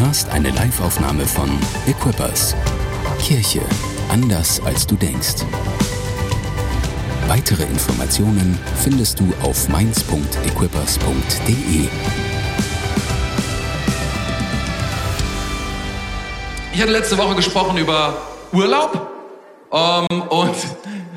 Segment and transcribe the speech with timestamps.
[0.00, 1.50] hörst eine Liveaufnahme von
[1.86, 2.54] Equippers.
[3.20, 3.60] Kirche
[4.08, 5.44] anders als du denkst.
[7.26, 11.88] Weitere Informationen findest du auf mainz.equippers.de.
[16.72, 18.16] Ich hatte letzte Woche gesprochen über
[18.52, 19.10] Urlaub
[19.72, 20.54] ähm, und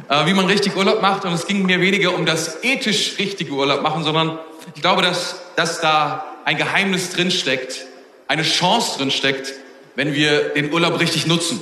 [0.09, 1.23] äh, wie man richtig Urlaub macht.
[1.26, 4.40] Und es ging mir weniger um das ethisch richtige Urlaub machen, sondern
[4.76, 7.91] ich glaube, dass, dass da ein Geheimnis drinsteckt,
[8.31, 9.53] eine Chance drinsteckt,
[9.98, 11.62] wenn wir den Urlaub richtig nutzen.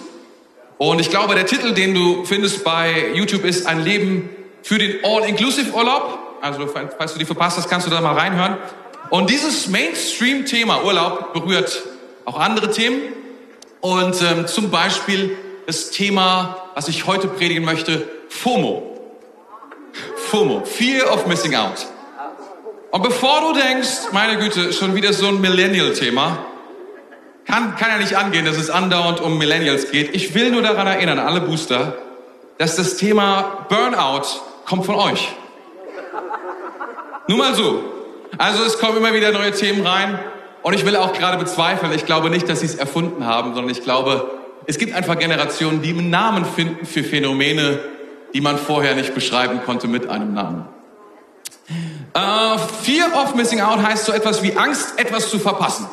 [0.77, 4.29] Und ich glaube, der Titel, den du findest bei YouTube, ist ein Leben
[4.61, 6.19] für den All-Inclusive-Urlaub.
[6.41, 8.57] Also falls du die verpasst hast, kannst du da mal reinhören.
[9.09, 11.81] Und dieses Mainstream-Thema Urlaub berührt
[12.25, 13.01] auch andere Themen.
[13.81, 18.95] Und ähm, zum Beispiel das Thema, was ich heute predigen möchte, FOMO.
[20.29, 21.87] FOMO, Fear of Missing Out.
[22.91, 26.45] Und bevor du denkst, meine Güte, schon wieder so ein Millennial-Thema,
[27.49, 30.13] kann, kann ja nicht angehen, dass es andauernd um Millennials geht.
[30.13, 31.97] Ich will nur daran erinnern, alle Booster,
[32.59, 34.27] dass das Thema Burnout
[34.65, 35.29] kommt von euch.
[37.27, 37.83] Nur mal so.
[38.37, 40.19] Also es kommen immer wieder neue Themen rein.
[40.61, 43.71] Und ich will auch gerade bezweifeln, ich glaube nicht, dass sie es erfunden haben, sondern
[43.71, 44.29] ich glaube,
[44.67, 47.79] es gibt einfach Generationen, die einen Namen finden für Phänomene,
[48.33, 50.65] die man vorher nicht beschreiben konnte mit einem Namen.
[52.15, 55.87] Uh, Fear of Missing Out heißt so etwas wie Angst, etwas zu verpassen.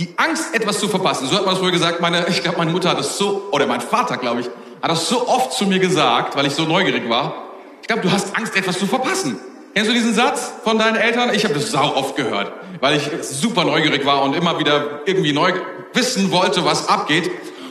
[0.00, 1.28] Die Angst, etwas zu verpassen.
[1.28, 2.00] So hat man es früher gesagt.
[2.00, 4.46] Meine, ich glaube, meine Mutter hat es so, oder mein Vater, glaube ich,
[4.80, 7.34] hat das so oft zu mir gesagt, weil ich so neugierig war.
[7.82, 9.38] Ich glaube, du hast Angst, etwas zu verpassen.
[9.74, 11.34] Kennst du diesen Satz von deinen Eltern?
[11.34, 15.34] Ich habe das sau oft gehört, weil ich super neugierig war und immer wieder irgendwie
[15.34, 15.52] neu
[15.92, 17.30] wissen wollte, was abgeht.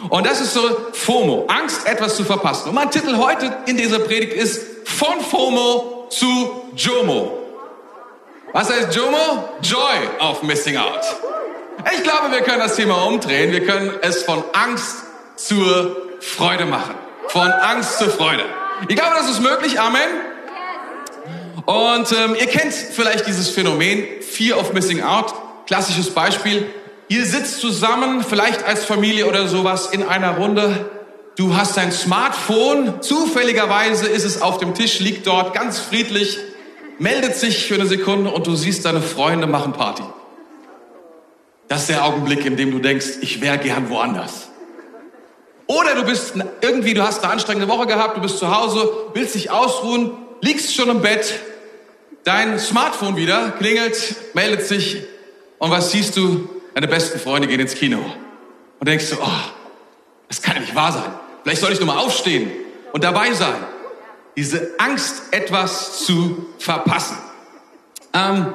[0.09, 0.61] Und das ist so
[0.93, 2.69] FOMO, Angst, etwas zu verpassen.
[2.69, 7.39] Und mein Titel heute in dieser Predigt ist von FOMO zu JOMO.
[8.53, 9.49] Was heißt JOMO?
[9.63, 11.01] Joy of Missing Out.
[11.85, 13.51] Ich glaube, wir können das Thema umdrehen.
[13.51, 14.97] Wir können es von Angst
[15.37, 16.95] zur Freude machen.
[17.29, 18.43] Von Angst zur Freude.
[18.87, 19.79] Ich glaube, das ist möglich.
[19.79, 20.09] Amen.
[21.65, 25.33] Und ähm, ihr kennt vielleicht dieses Phänomen Fear of Missing Out.
[25.67, 26.67] Klassisches Beispiel.
[27.07, 30.89] Ihr sitzt zusammen, vielleicht als Familie oder sowas, in einer Runde.
[31.37, 33.01] Du hast dein Smartphone.
[33.01, 36.37] Zufälligerweise ist es auf dem Tisch, liegt dort ganz friedlich,
[36.97, 40.03] meldet sich für eine Sekunde und du siehst, deine Freunde machen Party.
[41.69, 44.49] Das ist der Augenblick, in dem du denkst, ich wäre gern woanders.
[45.67, 49.35] Oder du bist irgendwie, du hast eine anstrengende Woche gehabt, du bist zu Hause, willst
[49.35, 51.31] dich ausruhen, liegst schon im Bett,
[52.23, 55.03] dein Smartphone wieder klingelt, meldet sich
[55.59, 56.49] und was siehst du?
[56.73, 57.99] Deine besten Freunde gehen ins Kino.
[58.79, 59.27] Und denkst du, oh,
[60.27, 61.11] das kann ja nicht wahr sein.
[61.43, 62.49] Vielleicht soll ich nur mal aufstehen
[62.93, 63.63] und dabei sein.
[64.35, 67.17] Diese Angst, etwas zu verpassen.
[68.13, 68.53] Ähm,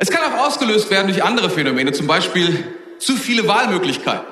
[0.00, 2.64] es kann auch ausgelöst werden durch andere Phänomene, zum Beispiel
[2.98, 4.24] zu viele Wahlmöglichkeiten.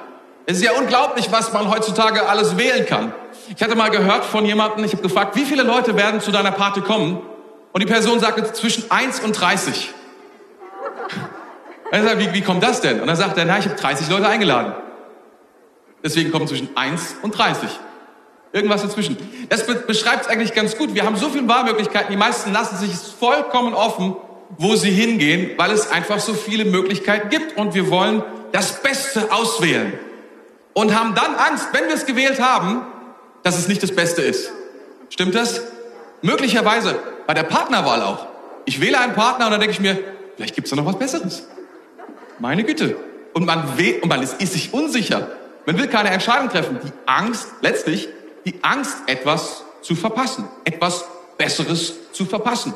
[0.47, 3.13] Es ist ja unglaublich, was man heutzutage alles wählen kann.
[3.55, 6.53] Ich hatte mal gehört von jemandem, ich habe gefragt, wie viele Leute werden zu deiner
[6.53, 7.21] Party kommen?
[7.73, 9.91] Und die Person sagte zwischen 1 und 30.
[11.91, 13.03] Er sagt, wie, wie kommt das denn?
[13.03, 14.73] Und dann sagt er, na, ich habe 30 Leute eingeladen.
[16.03, 17.69] Deswegen kommen zwischen 1 und 30.
[18.53, 19.19] Irgendwas dazwischen.
[19.51, 20.95] Das be beschreibt es eigentlich ganz gut.
[20.95, 22.11] Wir haben so viele Wahlmöglichkeiten.
[22.11, 24.17] Die meisten lassen sich vollkommen offen,
[24.57, 28.23] wo sie hingehen, weil es einfach so viele Möglichkeiten gibt und wir wollen
[28.53, 29.93] das Beste auswählen
[30.73, 32.83] und haben dann Angst, wenn wir es gewählt haben,
[33.43, 34.51] dass es nicht das Beste ist.
[35.11, 35.63] Stimmt das?
[36.23, 38.27] Möglicherweise bei der Partnerwahl auch.
[38.65, 39.99] Ich wähle einen Partner und dann denke ich mir,
[40.37, 41.47] vielleicht gibt es da noch was Besseres.
[42.39, 42.97] Meine Güte.
[43.35, 45.29] Und man, wählt, und man ist, ist sich unsicher.
[45.67, 46.79] Man will keine Entscheidung treffen.
[46.83, 48.09] Die Angst, letztlich,
[48.45, 51.05] die Angst, etwas zu verpassen, etwas
[51.37, 52.73] Besseres zu verpassen.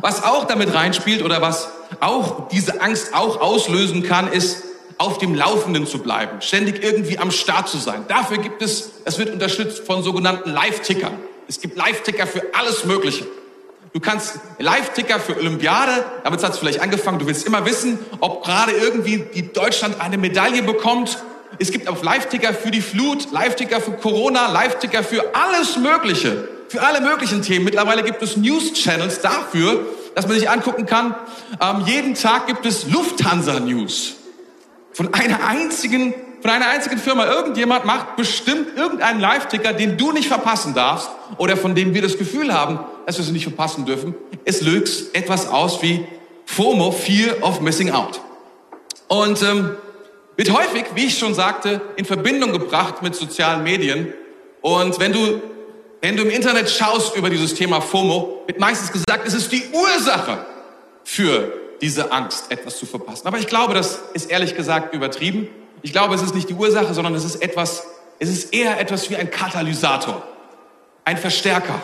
[0.00, 4.64] Was auch damit reinspielt oder was auch diese Angst auch auslösen kann, ist,
[4.98, 8.04] auf dem Laufenden zu bleiben, ständig irgendwie am Start zu sein.
[8.06, 11.12] Dafür gibt es, es wird unterstützt von sogenannten Live-Tickern.
[11.48, 13.26] Es gibt Live-Ticker für alles Mögliche.
[13.92, 18.44] Du kannst Live-Ticker für Olympiade, damit hat es vielleicht angefangen, du willst immer wissen, ob
[18.44, 21.18] gerade irgendwie die Deutschland eine Medaille bekommt.
[21.58, 26.80] Es gibt auch Live-Ticker für die Flut, Live-Ticker für Corona, Live-Ticker für alles Mögliche für
[26.80, 27.66] alle möglichen Themen.
[27.66, 29.84] Mittlerweile gibt es News-Channels dafür,
[30.14, 31.14] dass man sich angucken kann.
[31.60, 34.14] Ähm, jeden Tag gibt es Lufthansa-News.
[34.94, 37.26] Von einer einzigen, von einer einzigen Firma.
[37.26, 42.16] Irgendjemand macht bestimmt irgendeinen Live-Ticker, den du nicht verpassen darfst oder von dem wir das
[42.16, 44.14] Gefühl haben, dass wir sie nicht verpassen dürfen.
[44.46, 46.06] Es löst etwas aus wie
[46.46, 48.18] FOMO, Fear of Missing Out.
[49.08, 49.76] Und ähm,
[50.38, 54.14] wird häufig, wie ich schon sagte, in Verbindung gebracht mit sozialen Medien.
[54.62, 55.42] Und wenn du
[56.02, 59.62] wenn du im Internet schaust über dieses Thema FOMO, wird meistens gesagt, es ist die
[59.72, 60.44] Ursache
[61.04, 63.28] für diese Angst, etwas zu verpassen.
[63.28, 65.46] Aber ich glaube, das ist ehrlich gesagt übertrieben.
[65.80, 67.86] Ich glaube, es ist nicht die Ursache, sondern es ist etwas,
[68.18, 70.26] es ist eher etwas wie ein Katalysator,
[71.04, 71.80] ein Verstärker.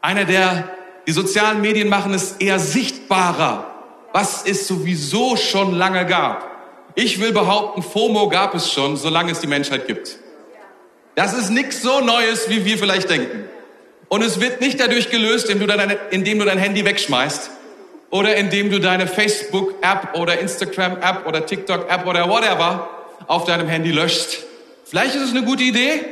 [0.00, 0.70] Einer, der
[1.06, 3.66] die sozialen Medien machen es eher sichtbarer,
[4.14, 6.50] was es sowieso schon lange gab.
[6.94, 10.18] Ich will behaupten, FOMO gab es schon, solange es die Menschheit gibt.
[11.14, 13.48] Das ist nichts so Neues, wie wir vielleicht denken.
[14.08, 17.50] Und es wird nicht dadurch gelöst, indem du dein, indem du dein Handy wegschmeißt
[18.10, 22.88] oder indem du deine Facebook-App oder Instagram-App oder TikTok-App oder whatever
[23.26, 24.38] auf deinem Handy löscht.
[24.84, 26.04] Vielleicht ist es eine gute Idee,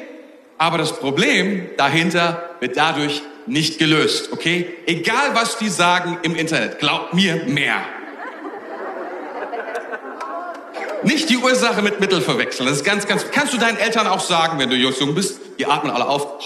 [0.59, 4.67] aber das Problem dahinter wird dadurch nicht gelöst, okay?
[4.87, 7.83] Egal was die sagen im Internet, glaub mir mehr.
[11.05, 12.69] Nicht die Ursache mit Mittel verwechseln.
[12.69, 13.27] Das ist ganz, ganz.
[13.31, 15.41] Kannst du deinen Eltern auch sagen, wenn du jung bist?
[15.59, 16.43] Die atmen alle auf.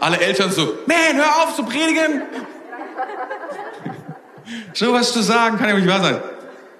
[0.00, 2.22] Alle Eltern so, man, hör auf zu predigen.
[4.74, 6.20] so was zu sagen, kann ja nicht wahr sein.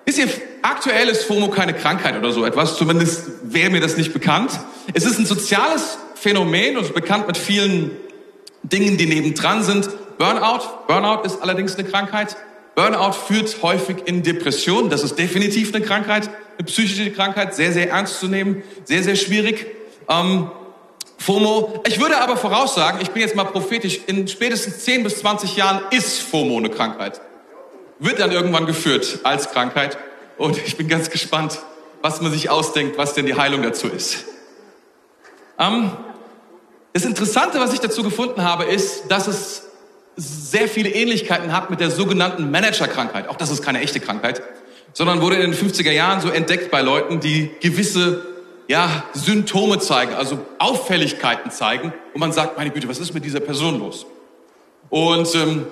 [0.04, 0.28] Wisst ihr,
[0.62, 2.76] aktuell ist FOMO keine Krankheit oder so etwas.
[2.76, 4.52] Zumindest wäre mir das nicht bekannt.
[4.94, 7.90] Es ist ein soziales Phänomen und ist bekannt mit vielen
[8.62, 9.88] Dingen, die nebendran sind.
[10.18, 10.62] Burnout.
[10.86, 12.36] Burnout ist allerdings eine Krankheit.
[12.74, 14.90] Burnout führt häufig in Depressionen.
[14.90, 19.16] Das ist definitiv eine Krankheit, eine psychische Krankheit, sehr, sehr ernst zu nehmen, sehr, sehr
[19.16, 19.66] schwierig.
[20.08, 20.50] Ähm,
[21.18, 21.82] FOMO.
[21.86, 25.82] Ich würde aber voraussagen, ich bin jetzt mal prophetisch, in spätestens 10 bis 20 Jahren
[25.90, 27.20] ist FOMO eine Krankheit.
[27.98, 29.96] Wird dann irgendwann geführt als Krankheit.
[30.36, 31.58] Und ich bin ganz gespannt,
[32.02, 34.26] was man sich ausdenkt, was denn die Heilung dazu ist.
[35.58, 35.90] Ähm,
[36.92, 39.66] das Interessante, was ich dazu gefunden habe, ist, dass es
[40.16, 43.28] sehr viele Ähnlichkeiten hat mit der sogenannten Managerkrankheit.
[43.28, 44.42] Auch das ist keine echte Krankheit,
[44.96, 48.24] sondern wurde in den 50er Jahren so entdeckt bei Leuten, die gewisse
[48.66, 53.40] ja, Symptome zeigen, also Auffälligkeiten zeigen, und man sagt, meine Güte, was ist mit dieser
[53.40, 54.06] Person los?
[54.88, 55.66] Und ähm,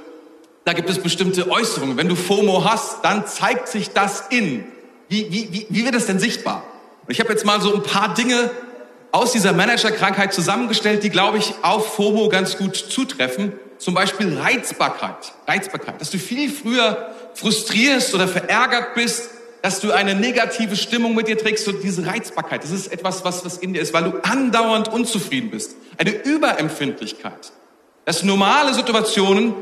[0.66, 1.96] da gibt es bestimmte Äußerungen.
[1.96, 4.66] Wenn du FOMO hast, dann zeigt sich das in.
[5.08, 6.62] Wie, wie, wie, wie wird das denn sichtbar?
[7.06, 8.50] Und ich habe jetzt mal so ein paar Dinge
[9.10, 13.54] aus dieser Managerkrankheit zusammengestellt, die, glaube ich, auf FOMO ganz gut zutreffen.
[13.78, 15.32] Zum Beispiel Reizbarkeit.
[15.46, 15.98] Reizbarkeit.
[15.98, 19.30] Dass du viel früher frustrierst oder verärgert bist,
[19.62, 22.62] dass du eine negative Stimmung mit dir trägst, so diese Reizbarkeit.
[22.62, 25.76] Das ist etwas, was, was in dir ist, weil du andauernd unzufrieden bist.
[25.96, 27.52] Eine Überempfindlichkeit.
[28.04, 29.54] Dass normale Situationen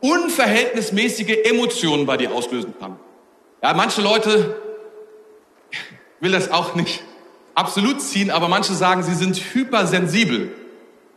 [0.00, 2.96] unverhältnismäßige Emotionen bei dir auslösen kann.
[3.62, 4.56] Ja, manche Leute
[6.20, 7.02] will das auch nicht
[7.54, 10.52] absolut ziehen, aber manche sagen, sie sind hypersensibel.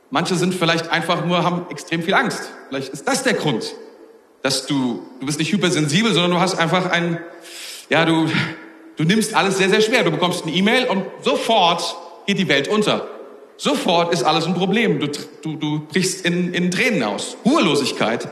[0.10, 2.51] Manche sind vielleicht einfach nur, haben extrem viel Angst.
[2.69, 3.74] Vielleicht ist das der Grund,
[4.44, 7.18] dass du, du bist nicht hypersensibel, sondern du hast einfach ein,
[7.90, 8.30] ja, du,
[8.98, 10.04] du nimmst alles sehr, sehr schwer.
[10.04, 11.95] Du bekommst eine E-Mail und sofort
[12.28, 13.07] geht die Welt unter.
[13.57, 15.00] Sofort ist alles ein Problem.
[15.00, 15.07] Du,
[15.42, 17.38] du, du brichst in, in Tränen aus.
[17.45, 18.28] Ruhelosigkeit.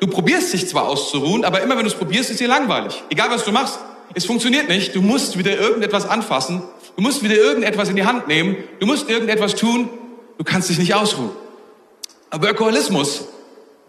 [0.00, 3.02] Du probierst dich zwar auszuruhen, aber immer wenn du es probierst, ist dir langweilig.
[3.10, 3.78] Egal was du machst,
[4.14, 4.94] es funktioniert nicht.
[4.94, 6.62] Du musst wieder irgendetwas anfassen.
[6.96, 8.56] Du musst wieder irgendetwas in die Hand nehmen.
[8.78, 9.90] Du musst irgendetwas tun,
[10.38, 11.30] Du kannst dich nicht ausruhen.
[12.30, 13.24] Aber Workaholismus,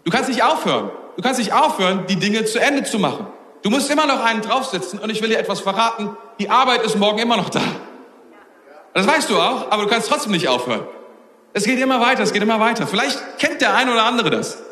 [0.04, 0.90] du kannst nicht aufhören.
[1.18, 3.26] Du kannst nicht aufhören, die Dinge zu Ende zu machen.
[3.62, 6.16] Du musst immer noch einen draufsetzen und ich will dir etwas verraten.
[6.38, 7.60] Die Arbeit ist morgen immer noch da.
[8.94, 10.86] Das weißt du auch, aber du kannst trotzdem nicht aufhören.
[11.54, 12.86] Es geht immer weiter, es geht immer weiter.
[12.86, 14.62] Vielleicht kennt der eine oder andere das.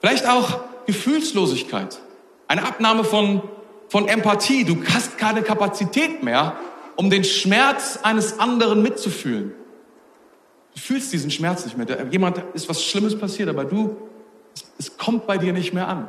[0.00, 2.00] Vielleicht auch Gefühlslosigkeit.
[2.48, 3.42] Eine Abnahme von,
[3.88, 4.64] von Empathie.
[4.64, 6.56] Du hast keine Kapazität mehr,
[6.96, 9.54] um den Schmerz eines anderen mitzufühlen.
[10.74, 11.86] Du fühlst diesen Schmerz nicht mehr.
[12.10, 13.96] Jemand ist was Schlimmes passiert, aber du,
[14.78, 16.08] es, kommt bei dir nicht mehr an.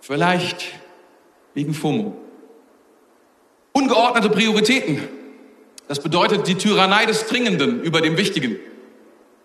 [0.00, 0.64] Vielleicht
[1.54, 2.16] wegen FOMO.
[3.72, 5.08] Ungeordnete Prioritäten.
[5.88, 8.56] Das bedeutet die Tyrannei des Dringenden über dem Wichtigen.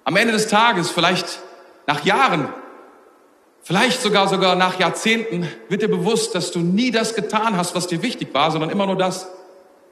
[0.04, 1.40] Am Ende des Tages, vielleicht
[1.88, 2.50] nach Jahren,
[3.62, 7.88] vielleicht sogar sogar nach Jahrzehnten, wird dir bewusst, dass du nie das getan hast, was
[7.88, 9.28] dir wichtig war, sondern immer nur das,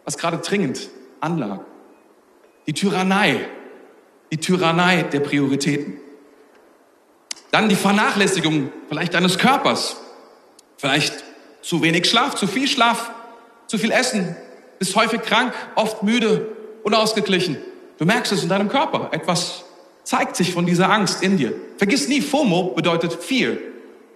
[0.06, 1.60] was gerade dringend anlag.
[2.66, 3.48] Die Tyrannei
[4.32, 6.00] die Tyrannei der Prioritäten.
[7.52, 9.98] Dann die Vernachlässigung vielleicht deines Körpers.
[10.78, 11.24] Vielleicht
[11.62, 13.12] zu wenig Schlaf, zu viel Schlaf,
[13.68, 14.36] zu viel Essen,
[14.80, 17.58] bist häufig krank, oft müde, unausgeglichen.
[17.98, 19.10] Du merkst es in deinem Körper.
[19.12, 19.64] Etwas
[20.04, 21.54] zeigt sich von dieser Angst in dir.
[21.78, 23.58] Vergiss nie, FOMO bedeutet Fear.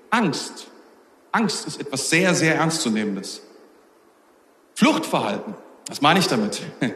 [0.09, 0.67] Angst.
[1.31, 3.41] Angst ist etwas sehr, sehr ernstzunehmendes.
[4.75, 5.55] Fluchtverhalten.
[5.87, 6.61] Was meine ich damit?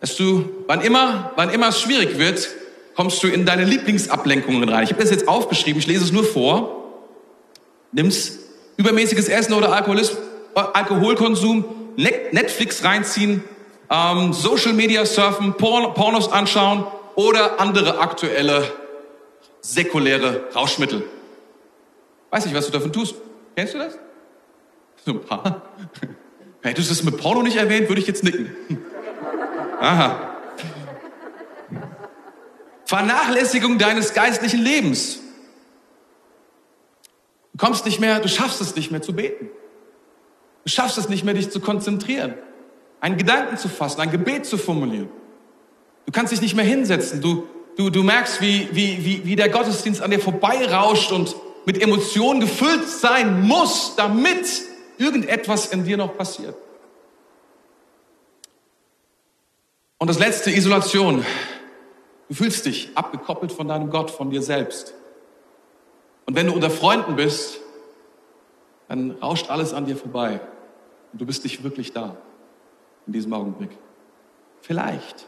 [0.00, 2.48] dass du, wann immer, wann immer es schwierig wird,
[2.96, 4.82] kommst du in deine Lieblingsablenkungen rein.
[4.84, 6.82] Ich habe das jetzt aufgeschrieben, ich lese es nur vor.
[7.92, 8.40] Nimmst
[8.78, 11.64] übermäßiges Essen oder Alkoholkonsum,
[11.96, 13.44] Netflix reinziehen,
[13.90, 16.84] ähm, Social Media surfen, Porn Pornos anschauen
[17.14, 18.72] oder andere aktuelle
[19.60, 21.04] säkuläre Rauschmittel.
[22.30, 23.14] Weiß nicht, was du davon tust.
[23.54, 23.98] Kennst du das?
[25.28, 25.62] Paar.
[26.62, 28.56] Hättest du es mit Porno nicht erwähnt, würde ich jetzt nicken.
[29.80, 30.35] Aha.
[32.86, 35.18] Vernachlässigung deines geistlichen Lebens.
[37.52, 39.50] Du kommst nicht mehr, du schaffst es nicht mehr zu beten.
[40.64, 42.34] Du schaffst es nicht mehr, dich zu konzentrieren,
[43.00, 45.08] einen Gedanken zu fassen, ein Gebet zu formulieren.
[46.06, 47.20] Du kannst dich nicht mehr hinsetzen.
[47.20, 51.82] Du, du, du merkst, wie, wie, wie, wie der Gottesdienst an dir vorbeirauscht und mit
[51.82, 54.62] Emotionen gefüllt sein muss, damit
[54.98, 56.54] irgendetwas in dir noch passiert.
[59.98, 61.24] Und das letzte, Isolation.
[62.28, 64.94] Du fühlst dich abgekoppelt von deinem Gott, von dir selbst.
[66.26, 67.60] Und wenn du unter Freunden bist,
[68.88, 70.40] dann rauscht alles an dir vorbei.
[71.12, 72.16] Und du bist nicht wirklich da
[73.06, 73.70] in diesem Augenblick.
[74.60, 75.26] Vielleicht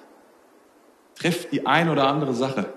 [1.15, 2.73] trifft die ein oder andere Sache,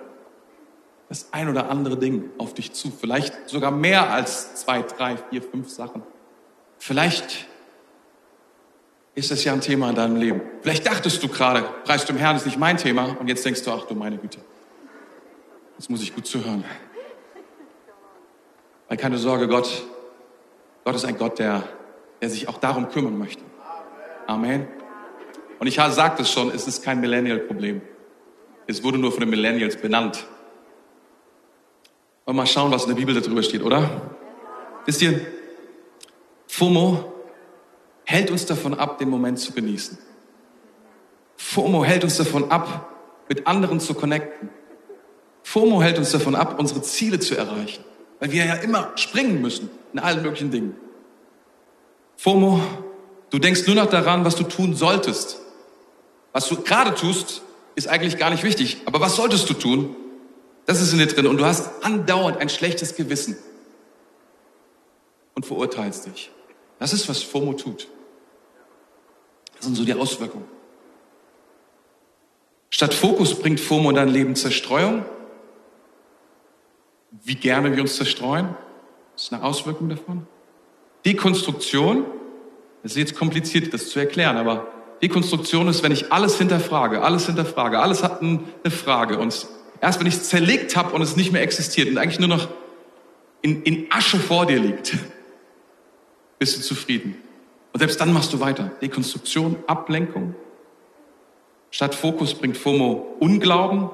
[1.10, 2.92] das ein oder andere Ding auf dich zu.
[2.92, 6.04] Vielleicht sogar mehr als zwei, drei, vier, fünf Sachen.
[6.78, 7.48] Vielleicht
[9.14, 10.42] ist das ja ein Thema in deinem Leben.
[10.62, 13.72] Vielleicht dachtest du gerade, preist dem Herrn ist nicht mein Thema und jetzt denkst du,
[13.72, 14.40] ach du meine Güte.
[15.78, 16.64] Jetzt muss ich gut zuhören.
[18.88, 19.84] Weil keine Sorge, Gott,
[20.86, 21.64] Gott ist ein Gott, der,
[22.22, 23.44] der sich auch darum kümmern möchte.
[24.28, 24.68] Amen.
[25.60, 27.82] Und ich sagte es schon, es ist kein Millennial-Problem.
[28.68, 30.26] Es wurde nur von den Millennials benannt.
[32.26, 34.10] Und mal schauen, was in der Bibel darüber steht, oder?
[34.86, 35.20] Wisst ihr,
[36.48, 37.11] FOMO
[38.12, 39.98] hält uns davon ab, den Moment zu genießen.
[41.38, 42.92] FOMO hält uns davon ab,
[43.30, 44.50] mit anderen zu connecten.
[45.44, 47.84] FOMO hält uns davon ab, unsere Ziele zu erreichen,
[48.20, 50.76] weil wir ja immer springen müssen in allen möglichen Dingen.
[52.18, 52.62] FOMO,
[53.30, 55.40] du denkst nur noch daran, was du tun solltest.
[56.34, 57.42] Was du gerade tust,
[57.76, 58.82] ist eigentlich gar nicht wichtig.
[58.86, 59.96] Aber was solltest du tun?
[60.66, 61.28] Das ist in dir drin.
[61.28, 63.38] Und du hast andauernd ein schlechtes Gewissen
[65.34, 66.30] und verurteilst dich.
[66.78, 67.88] Das ist, was FOMO tut.
[69.62, 70.46] Das sind so die Auswirkungen.
[72.72, 75.06] Statt Fokus bringt FOMO in dein Leben Zerstreuung.
[77.24, 78.56] Wie gerne wir uns zerstreuen.
[79.16, 80.26] Ist eine Auswirkung davon.
[81.06, 82.06] Dekonstruktion.
[82.82, 84.66] Es ist jetzt kompliziert, das zu erklären, aber
[85.04, 88.42] Dekonstruktion ist, wenn ich alles hinterfrage, alles hinterfrage, alles hat eine
[88.72, 89.46] Frage und
[89.80, 92.48] erst wenn ich es zerlegt habe und es nicht mehr existiert und eigentlich nur noch
[93.44, 94.98] in, in Asche vor dir liegt,
[96.40, 97.22] bist du zufrieden.
[97.74, 98.72] Und selbst dann machst du weiter.
[98.82, 100.36] Dekonstruktion, Ablenkung.
[101.70, 103.90] Statt Fokus bringt FOMO Unglauben.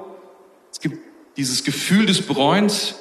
[0.72, 0.98] Es gibt
[1.36, 2.96] dieses Gefühl des Bereuens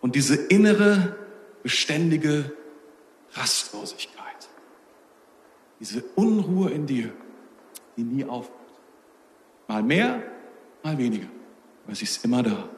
[0.00, 1.16] und diese innere,
[1.62, 2.52] beständige
[3.34, 4.48] Rastlosigkeit.
[5.80, 7.12] Diese Unruhe in dir,
[7.96, 8.56] die nie aufhört.
[9.68, 10.22] Mal mehr,
[10.82, 11.26] mal weniger.
[11.84, 12.68] Aber sie ist immer da.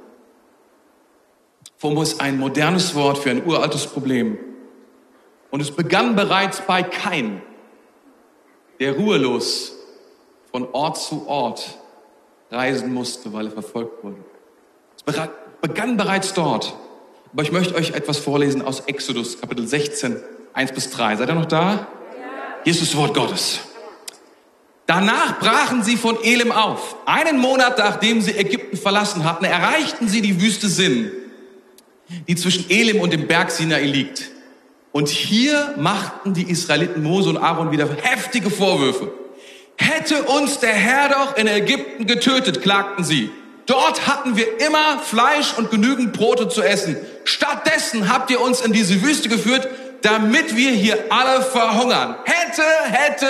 [1.77, 4.39] FOMO ist ein modernes Wort für ein uraltes Problem.
[5.51, 7.43] Und es begann bereits bei Kain,
[8.79, 9.73] der ruhelos
[10.51, 11.79] von Ort zu Ort
[12.51, 14.25] reisen musste, weil er verfolgt wurde.
[14.97, 15.03] Es
[15.61, 16.75] begann bereits dort.
[17.33, 20.17] Aber ich möchte euch etwas vorlesen aus Exodus Kapitel 16,
[20.53, 21.17] 1 bis 3.
[21.17, 21.87] Seid ihr noch da?
[22.65, 23.61] Hier ist das Wort Gottes.
[24.87, 26.97] Danach brachen sie von Elim auf.
[27.07, 31.13] Einen Monat nachdem sie Ägypten verlassen hatten, erreichten sie die Wüste Sinn,
[32.27, 34.31] die zwischen Elim und dem Berg Sinai liegt.
[34.93, 39.13] Und hier machten die Israeliten Mose und Aaron wieder heftige Vorwürfe.
[39.77, 43.31] Hätte uns der Herr doch in Ägypten getötet, klagten sie.
[43.67, 46.97] Dort hatten wir immer Fleisch und genügend Brote zu essen.
[47.25, 49.69] Stattdessen habt ihr uns in diese Wüste geführt,
[50.03, 52.17] damit wir hier alle verhungern.
[52.25, 53.27] Hätte, hätte,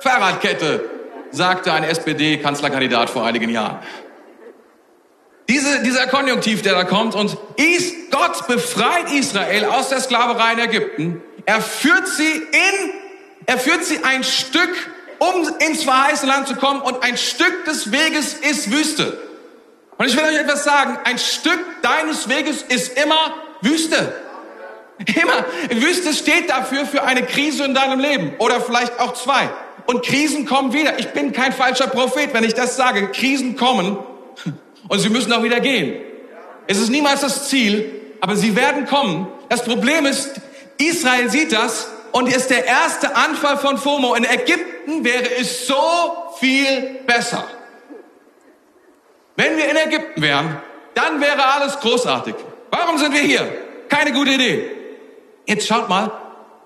[0.00, 0.84] Fahrradkette,
[1.32, 3.78] sagte ein SPD-Kanzlerkandidat vor einigen Jahren.
[5.50, 10.58] Diese, dieser Konjunktiv, der da kommt und ist, Gott befreit Israel aus der Sklaverei in
[10.60, 11.22] Ägypten.
[11.44, 12.92] Er führt sie in,
[13.46, 14.70] er führt sie ein Stück,
[15.18, 19.20] um ins verheißene Land zu kommen und ein Stück des Weges ist Wüste.
[19.98, 24.14] Und ich will euch etwas sagen, ein Stück deines Weges ist immer Wüste.
[25.20, 25.44] Immer.
[25.70, 29.50] Wüste steht dafür für eine Krise in deinem Leben oder vielleicht auch zwei.
[29.86, 31.00] Und Krisen kommen wieder.
[31.00, 33.08] Ich bin kein falscher Prophet, wenn ich das sage.
[33.08, 33.98] Krisen kommen
[34.88, 36.00] und sie müssen auch wieder gehen.
[36.66, 39.26] Es ist niemals das Ziel, aber sie werden kommen.
[39.48, 40.40] Das Problem ist,
[40.78, 44.14] Israel sieht das und ist der erste Anfall von FOMO.
[44.14, 45.74] In Ägypten wäre es so
[46.38, 47.44] viel besser.
[49.36, 50.58] Wenn wir in Ägypten wären,
[50.94, 52.34] dann wäre alles großartig.
[52.70, 53.46] Warum sind wir hier?
[53.88, 54.70] Keine gute Idee.
[55.46, 56.12] Jetzt schaut mal,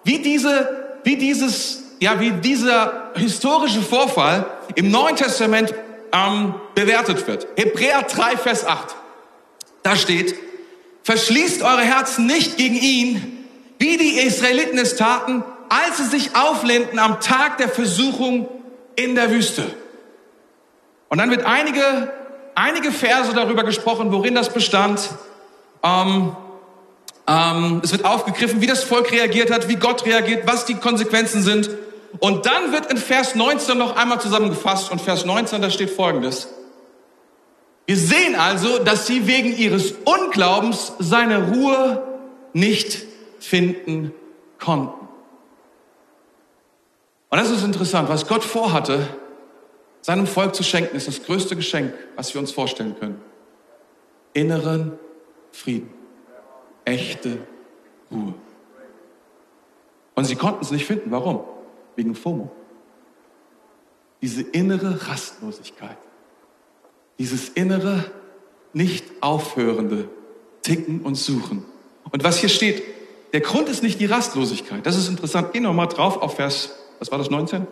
[0.02, 5.72] wie diese, wie dieses, ja, wie dieser historische Vorfall im Neuen Testament
[6.14, 7.48] ähm, bewertet wird.
[7.56, 8.94] Hebräer 3, Vers 8.
[9.82, 10.34] Da steht,
[11.02, 13.46] verschließt eure Herzen nicht gegen ihn,
[13.78, 18.48] wie die Israeliten es taten, als sie sich auflehnten am Tag der Versuchung
[18.96, 19.74] in der Wüste.
[21.08, 22.12] Und dann wird einige,
[22.54, 25.10] einige Verse darüber gesprochen, worin das bestand.
[25.82, 26.36] Ähm,
[27.26, 31.42] ähm, es wird aufgegriffen, wie das Volk reagiert hat, wie Gott reagiert, was die Konsequenzen
[31.42, 31.70] sind.
[32.20, 34.90] Und dann wird in Vers 19 noch einmal zusammengefasst.
[34.90, 36.48] Und Vers 19, da steht Folgendes.
[37.86, 42.02] Wir sehen also, dass sie wegen ihres Unglaubens seine Ruhe
[42.52, 43.02] nicht
[43.40, 44.12] finden
[44.58, 45.04] konnten.
[47.28, 49.06] Und das ist interessant, was Gott vorhatte,
[50.00, 53.20] seinem Volk zu schenken, ist das größte Geschenk, was wir uns vorstellen können.
[54.32, 54.98] Inneren
[55.50, 55.92] Frieden.
[56.84, 57.38] Echte
[58.10, 58.34] Ruhe.
[60.14, 61.10] Und sie konnten es nicht finden.
[61.10, 61.40] Warum?
[61.96, 62.50] Wegen FOMO.
[64.22, 65.98] Diese innere Rastlosigkeit.
[67.18, 68.04] Dieses innere,
[68.72, 70.08] nicht aufhörende
[70.62, 71.64] Ticken und Suchen.
[72.10, 72.82] Und was hier steht,
[73.32, 74.86] der Grund ist nicht die Rastlosigkeit.
[74.86, 75.52] Das ist interessant.
[75.52, 77.66] Geh nochmal drauf auf Vers, was war das, 19?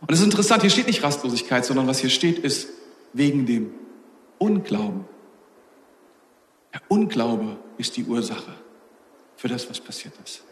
[0.00, 2.68] Und es ist interessant, hier steht nicht Rastlosigkeit, sondern was hier steht ist
[3.12, 3.72] wegen dem
[4.38, 5.04] Unglauben.
[6.72, 8.54] Der Unglaube ist die Ursache
[9.36, 10.42] für das, was passiert ist.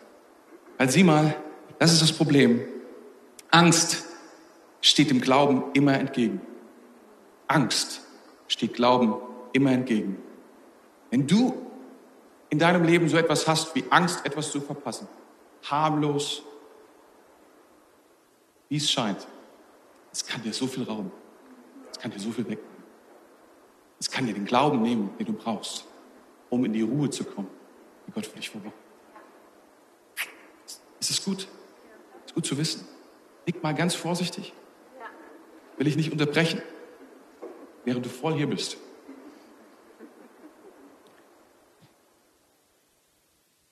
[0.76, 1.34] Weil sieh mal,
[1.78, 2.60] das ist das Problem.
[3.50, 4.04] Angst
[4.80, 6.40] steht dem Glauben immer entgegen.
[7.46, 8.02] Angst
[8.46, 9.14] steht Glauben
[9.52, 10.18] immer entgegen.
[11.10, 11.54] Wenn du
[12.50, 15.08] in deinem Leben so etwas hast wie Angst, etwas zu verpassen,
[15.64, 16.42] harmlos,
[18.68, 19.26] wie es scheint,
[20.12, 21.10] es kann dir so viel rauben.
[21.90, 22.78] Es kann dir so viel wegnehmen.
[24.00, 25.84] Es kann dir den Glauben nehmen, den du brauchst,
[26.50, 27.48] um in die Ruhe zu kommen,
[28.06, 28.74] die Gott für dich verwacht.
[31.00, 31.48] Ist es gut?
[32.28, 32.86] Ist gut zu wissen.
[33.46, 34.52] Nick mal ganz vorsichtig.
[35.78, 36.60] Will ich nicht unterbrechen,
[37.86, 38.76] während du voll hier bist.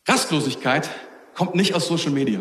[0.09, 0.89] Rastlosigkeit
[1.35, 2.41] kommt nicht aus Social Media.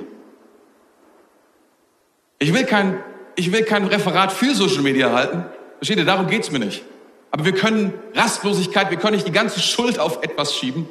[2.39, 3.03] Ich will kein,
[3.35, 5.43] ich will kein Referat für Social Media halten.
[5.79, 6.85] Versteht ihr, darum geht's mir nicht.
[7.29, 10.87] Aber wir können Rastlosigkeit, wir können nicht die ganze Schuld auf etwas schieben,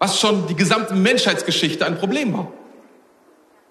[0.00, 2.52] was schon die gesamte Menschheitsgeschichte ein Problem war.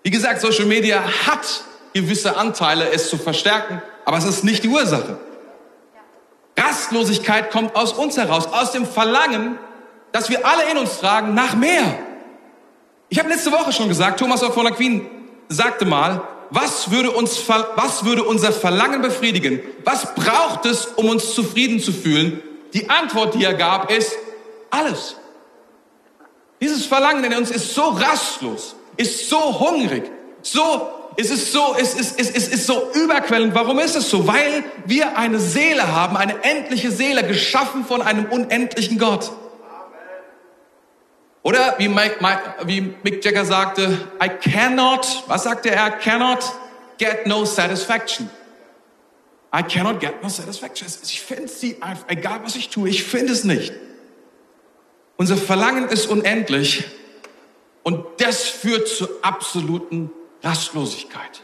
[0.03, 1.63] Wie gesagt, Social Media hat
[1.93, 5.17] gewisse Anteile, es zu verstärken, aber es ist nicht die Ursache.
[6.57, 9.57] Rastlosigkeit kommt aus uns heraus, aus dem Verlangen,
[10.11, 11.99] das wir alle in uns tragen, nach mehr.
[13.09, 15.07] Ich habe letzte Woche schon gesagt, Thomas von Aquin
[15.49, 19.59] sagte mal, was würde, uns, was würde unser Verlangen befriedigen?
[19.83, 22.43] Was braucht es, um uns zufrieden zu fühlen?
[22.73, 24.13] Die Antwort, die er gab, ist
[24.69, 25.15] alles.
[26.61, 30.09] Dieses Verlangen in uns ist so rastlos, ist so hungrig,
[30.41, 33.53] so, es ist so, es ist, es ist, es ist so überquellend.
[33.53, 34.27] Warum ist es so?
[34.27, 39.31] Weil wir eine Seele haben, eine endliche Seele, geschaffen von einem unendlichen Gott.
[41.43, 45.91] Oder wie, Mike, Mike, wie Mick Jagger sagte, I cannot, was sagte er?
[45.91, 46.39] Cannot
[46.97, 48.29] get no satisfaction.
[49.53, 50.87] I cannot get no satisfaction.
[51.03, 53.73] Ich finde sie einfach, egal was ich tue, ich finde es nicht.
[55.17, 56.85] Unser Verlangen ist unendlich
[57.83, 60.09] und das führt zur absoluten
[60.41, 61.43] Rastlosigkeit.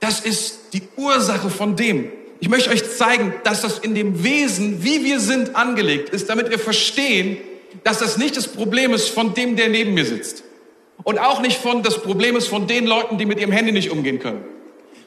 [0.00, 2.12] Das ist die Ursache von dem.
[2.38, 6.50] Ich möchte euch zeigen, dass das in dem Wesen, wie wir sind, angelegt ist, damit
[6.50, 7.38] wir verstehen,
[7.82, 10.44] dass das nicht das Problem ist von dem, der neben mir sitzt.
[11.02, 13.90] Und auch nicht von das Problem ist von den Leuten, die mit ihrem Handy nicht
[13.90, 14.44] umgehen können.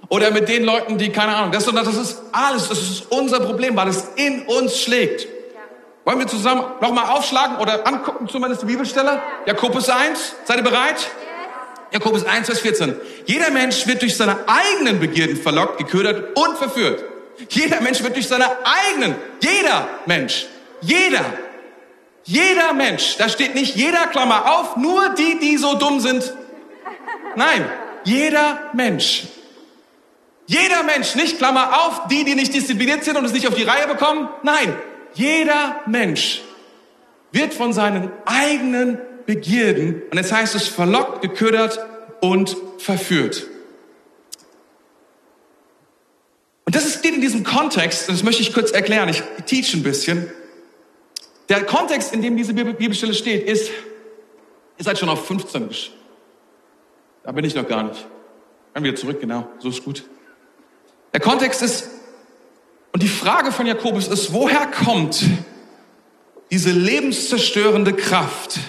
[0.07, 3.41] Oder mit den Leuten, die keine Ahnung, das, sondern das ist alles, das ist unser
[3.41, 5.27] Problem, weil es in uns schlägt.
[6.05, 9.21] Wollen wir zusammen nochmal aufschlagen oder angucken zumindest die Bibelstelle?
[9.45, 11.07] Jakobus 1, seid ihr bereit?
[11.91, 12.95] Jakobus 1, Vers 14.
[13.25, 17.03] Jeder Mensch wird durch seine eigenen Begierden verlockt, geködert und verführt.
[17.49, 20.45] Jeder Mensch wird durch seine eigenen, jeder Mensch,
[20.81, 21.25] jeder
[22.29, 26.31] jeder Mensch, da steht nicht jeder, Klammer auf, nur die, die so dumm sind.
[27.35, 27.65] Nein,
[28.03, 29.23] jeder Mensch.
[30.45, 33.63] Jeder Mensch, nicht Klammer auf, die, die nicht diszipliniert sind und es nicht auf die
[33.63, 34.29] Reihe bekommen.
[34.43, 34.75] Nein,
[35.13, 36.41] jeder Mensch
[37.31, 41.79] wird von seinen eigenen Begierden, und jetzt heißt es verlockt, geködert
[42.21, 43.45] und verführt.
[46.65, 49.83] Und das steht in diesem Kontext, und das möchte ich kurz erklären, ich teach ein
[49.83, 50.31] bisschen.
[51.47, 53.69] Der Kontext, in dem diese Bibelstelle steht, ist,
[54.77, 55.69] ihr seid schon auf 15.
[57.23, 58.05] Da bin ich noch gar nicht.
[58.73, 60.03] Dann wieder zurück, genau, so ist gut.
[61.13, 61.89] Der Kontext ist,
[62.91, 65.23] und die Frage von Jakobus ist, woher kommt
[66.51, 68.59] diese lebenszerstörende Kraft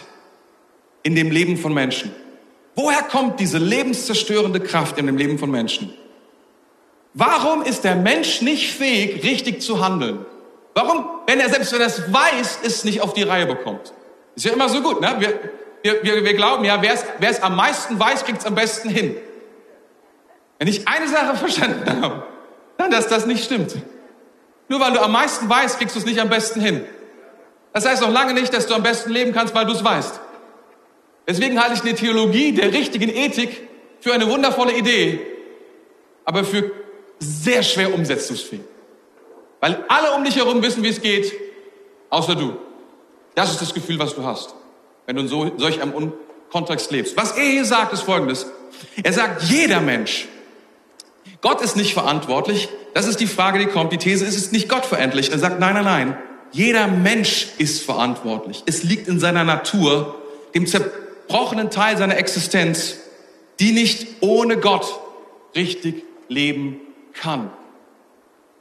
[1.03, 2.15] in dem Leben von Menschen?
[2.75, 5.93] Woher kommt diese lebenszerstörende Kraft in dem Leben von Menschen?
[7.15, 10.25] Warum ist der Mensch nicht fähig, richtig zu handeln?
[10.75, 13.93] Warum, wenn er selbst wenn er es weiß, es nicht auf die Reihe bekommt?
[14.37, 15.17] Ist ja immer so gut, ne?
[15.19, 15.41] Wir,
[15.83, 19.17] wir, wir, wir glauben ja, wer es am meisten weiß, kriegt es am besten hin.
[20.59, 22.23] Wenn ich eine Sache verstanden habe,
[22.77, 23.75] dann, dass das nicht stimmt.
[24.71, 26.85] Nur weil du am meisten weißt, kriegst du es nicht am besten hin.
[27.73, 30.21] Das heißt noch lange nicht, dass du am besten leben kannst, weil du es weißt.
[31.27, 35.27] Deswegen halte ich eine Theologie der richtigen Ethik für eine wundervolle Idee,
[36.25, 36.71] aber für
[37.19, 38.61] sehr schwer umsetzungsfähig.
[39.59, 41.33] Weil alle um dich herum wissen, wie es geht,
[42.09, 42.57] außer du.
[43.35, 44.55] Das ist das Gefühl, was du hast,
[45.07, 46.13] wenn du in so, solch einem
[46.53, 47.17] Kontext lebst.
[47.17, 48.47] Was er hier sagt, ist folgendes.
[49.03, 50.29] Er sagt, jeder Mensch,
[51.41, 52.69] Gott ist nicht verantwortlich.
[52.95, 53.93] Das ist die Frage, die kommt.
[53.93, 55.33] Die These ist, es ist nicht Gott verantwortlich.
[55.33, 56.19] Er sagt, nein, nein, nein.
[56.53, 58.63] Jeder Mensch ist verantwortlich.
[58.67, 60.17] Es liegt in seiner Natur,
[60.55, 62.97] dem zerbrochenen Teil seiner Existenz,
[63.61, 64.99] die nicht ohne Gott
[65.55, 66.81] richtig leben
[67.15, 67.51] kann.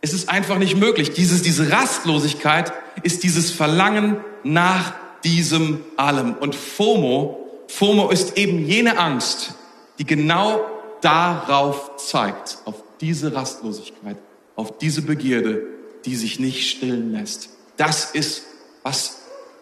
[0.01, 1.11] Es ist einfach nicht möglich.
[1.11, 2.71] Dieses, diese Rastlosigkeit
[3.03, 6.35] ist dieses Verlangen nach diesem allem.
[6.35, 9.53] Und FOMO, FOMO ist eben jene Angst,
[9.97, 10.61] die genau
[11.01, 14.17] darauf zeigt, auf diese Rastlosigkeit,
[14.55, 15.65] auf diese Begierde,
[16.05, 17.49] die sich nicht stillen lässt.
[17.77, 18.43] Das ist,
[18.83, 19.21] was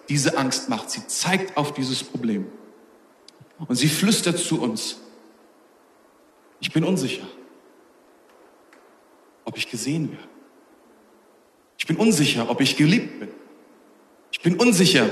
[0.09, 0.89] diese Angst macht.
[0.89, 2.47] Sie zeigt auf dieses Problem.
[3.67, 4.97] Und sie flüstert zu uns,
[6.59, 7.27] ich bin unsicher
[9.47, 10.27] ob ich gesehen werde.
[11.77, 13.29] Ich bin unsicher, ob ich geliebt bin.
[14.29, 15.09] Ich bin unsicher,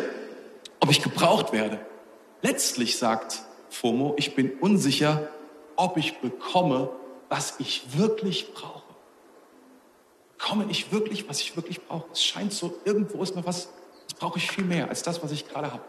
[0.81, 1.79] ob ich gebraucht werde.
[2.41, 5.29] Letztlich sagt FOMO, ich bin unsicher,
[5.75, 6.89] ob ich bekomme,
[7.29, 8.83] was ich wirklich brauche.
[10.37, 12.05] Bekomme ich wirklich, was ich wirklich brauche?
[12.11, 13.69] Es scheint so, irgendwo ist noch was,
[14.07, 15.83] das brauche ich viel mehr als das, was ich gerade habe.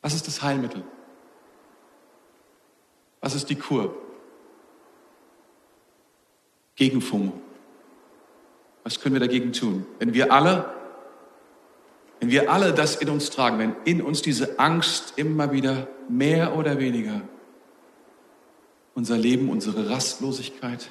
[0.00, 0.82] Was ist das Heilmittel?
[3.20, 3.94] Was ist die Kur?
[6.74, 7.32] Gegen FOMO.
[8.82, 9.86] Was können wir dagegen tun?
[10.00, 10.81] Wenn wir alle,
[12.22, 16.56] wenn wir alle das in uns tragen, wenn in uns diese Angst immer wieder mehr
[16.56, 17.22] oder weniger
[18.94, 20.88] unser Leben, unsere Rastlosigkeit,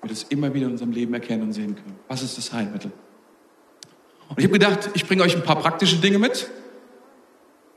[0.00, 1.98] wir das immer wieder in unserem Leben erkennen und sehen können.
[2.08, 2.90] Was ist das Heilmittel?
[4.30, 6.48] Und ich habe gedacht, ich bringe euch ein paar praktische Dinge mit.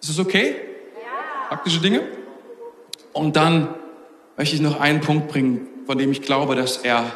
[0.01, 0.55] Ist es okay?
[0.95, 1.49] Ja.
[1.49, 2.03] Praktische Dinge?
[3.11, 3.75] Und dann
[4.37, 7.11] möchte ich noch einen Punkt bringen, von dem ich glaube, dass er,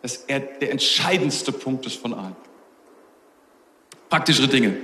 [0.00, 2.36] dass er der entscheidendste Punkt ist von allen.
[4.14, 4.76] Praktischere Dinge.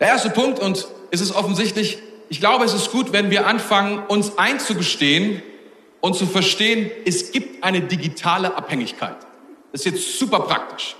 [0.00, 1.98] Der erste Punkt, und es ist offensichtlich,
[2.30, 5.42] ich glaube, es ist gut, wenn wir anfangen, uns einzugestehen
[6.00, 9.18] und zu verstehen, es gibt eine digitale Abhängigkeit.
[9.72, 10.96] Das ist jetzt super praktisch.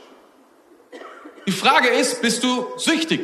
[1.46, 3.22] Die Frage ist, bist du süchtig?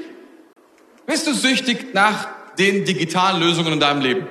[1.05, 4.27] Bist du süchtig nach den digitalen Lösungen in deinem Leben?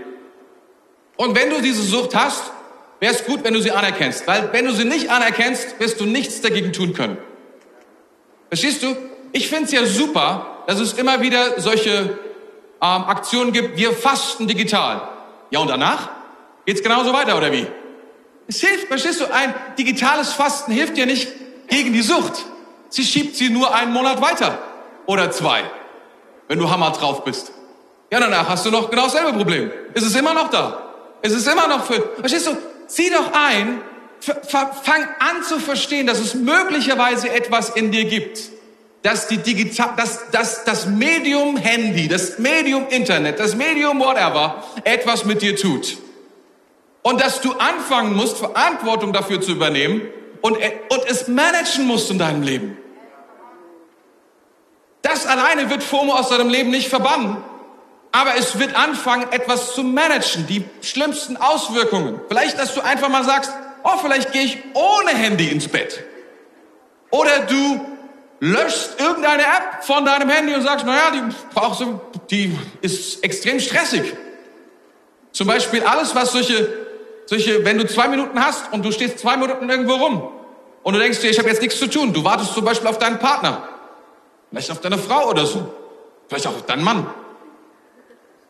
[1.15, 2.52] Und wenn du diese Sucht hast,
[3.00, 4.26] wäre es gut, wenn du sie anerkennst.
[4.26, 7.19] Weil wenn du sie nicht anerkennst, wirst du nichts dagegen tun können.
[8.50, 8.96] Verstehst du?
[9.34, 12.17] Ich finde es ja super, dass es immer wieder solche ähm,
[12.82, 15.02] Aktionen gibt, wir fasten digital.
[15.50, 16.10] Ja, und danach?
[16.65, 17.67] Geht's genauso weiter, oder wie?
[18.48, 19.34] Es hilft, verstehst du?
[19.34, 21.30] Ein digitales Fasten hilft dir nicht
[21.67, 22.46] gegen die Sucht.
[22.89, 24.60] Sie schiebt sie nur einen Monat weiter.
[25.08, 25.63] Oder zwei.
[26.48, 27.52] Wenn du Hammer drauf bist.
[28.12, 29.72] Ja, danach hast du noch genau dasselbe Problem.
[29.96, 30.93] Es ist immer noch da.
[31.24, 33.82] Es ist immer noch für, verstehst du, zieh doch ein,
[34.19, 38.39] fang an zu verstehen, dass es möglicherweise etwas in dir gibt,
[39.04, 45.26] dass die digital, dass, dass das Medium Handy, das Medium Internet, das Medium whatever etwas
[45.26, 45.98] mit dir tut.
[47.02, 50.02] Und dass du anfangen musst, Verantwortung dafür zu übernehmen
[50.42, 52.78] und, und es managen musst in deinem Leben.
[55.02, 57.38] Das alleine wird FOMO aus deinem Leben nicht verbannen.
[58.13, 62.22] Aber es wird anfangen, etwas zu managen, die schlimmsten Auswirkungen.
[62.30, 63.52] Vielleicht, dass du einfach mal sagst,
[63.84, 66.04] oh, vielleicht gehe ich ohne Handy ins Bett.
[67.10, 67.92] Oder du
[68.43, 73.62] löschst irgendeine App von deinem Handy und sagst, naja, die brauchst du, die ist extrem
[73.62, 74.13] stressig.
[75.32, 76.67] Zum Beispiel alles, was solche,
[77.25, 80.29] solche, wenn du zwei Minuten hast und du stehst zwei Minuten irgendwo rum
[80.84, 82.12] und du denkst dir, ich habe jetzt nichts zu tun.
[82.12, 83.69] Du wartest zum Beispiel auf deinen Partner,
[84.49, 85.73] vielleicht auf deine Frau oder so,
[86.27, 87.08] vielleicht auch auf deinen Mann.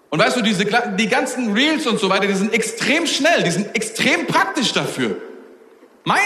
[0.10, 3.52] Und weißt du, diese, die ganzen Reels und so weiter, die sind extrem schnell, die
[3.52, 5.18] sind extrem praktisch dafür.
[6.04, 6.20] Mein,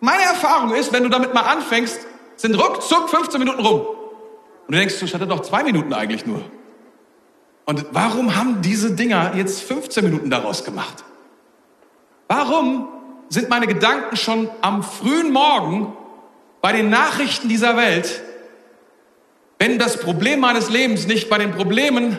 [0.00, 2.07] meine Erfahrung ist, wenn du damit mal anfängst,
[2.38, 3.80] sind ruckzuck 15 Minuten rum.
[3.80, 6.40] Und du denkst, ich hatte doch zwei Minuten eigentlich nur.
[7.66, 11.04] Und warum haben diese Dinger jetzt 15 Minuten daraus gemacht?
[12.28, 12.88] Warum
[13.28, 15.92] sind meine Gedanken schon am frühen Morgen
[16.62, 18.22] bei den Nachrichten dieser Welt,
[19.58, 22.18] wenn das Problem meines Lebens nicht bei den Problemen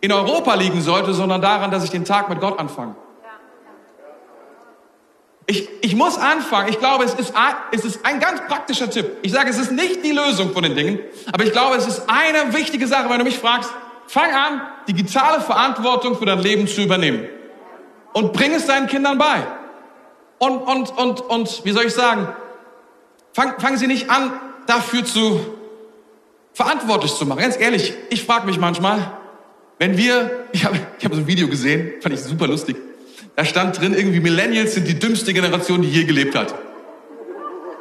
[0.00, 2.94] in Europa liegen sollte, sondern daran, dass ich den Tag mit Gott anfange.
[5.50, 6.68] Ich, ich muss anfangen.
[6.68, 9.16] Ich glaube, es ist, ein, es ist ein ganz praktischer Tipp.
[9.22, 10.98] Ich sage, es ist nicht die Lösung von den Dingen,
[11.32, 13.70] aber ich glaube, es ist eine wichtige Sache, wenn du mich fragst.
[14.06, 17.26] Fang an, digitale Verantwortung für dein Leben zu übernehmen.
[18.12, 19.46] Und bring es deinen Kindern bei.
[20.36, 22.28] Und, und, und, und, wie soll ich sagen,
[23.32, 25.40] fang, fangen sie nicht an, dafür zu
[26.52, 27.40] verantwortlich zu machen.
[27.40, 29.12] Ganz ehrlich, ich frage mich manchmal,
[29.78, 32.76] wenn wir, ich habe ich hab so ein Video gesehen, fand ich super lustig.
[33.38, 36.52] Da stand drin, irgendwie Millennials sind die dümmste Generation, die je gelebt hat.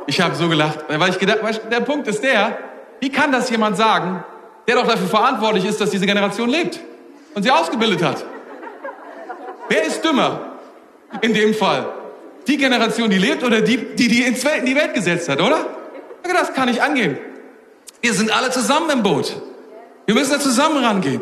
[0.06, 1.40] Ich habe so gelacht, weil ich gedacht,
[1.72, 2.60] der Punkt ist der,
[3.00, 4.24] wie kann das jemand sagen,
[4.68, 6.80] der doch dafür verantwortlich ist, dass diese Generation lebt
[7.34, 8.24] und sie ausgebildet hat?
[9.68, 10.60] Wer ist dümmer
[11.22, 11.92] in dem Fall?
[12.46, 15.66] Die Generation, die lebt oder die, die die in die Welt gesetzt hat, oder?
[16.22, 17.18] Das kann nicht angehen.
[18.02, 19.36] Wir sind alle zusammen im Boot.
[20.06, 21.22] Wir müssen da zusammen rangehen.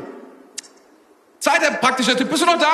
[1.40, 2.30] Zweiter praktischer Tipp.
[2.30, 2.68] Bist du noch da?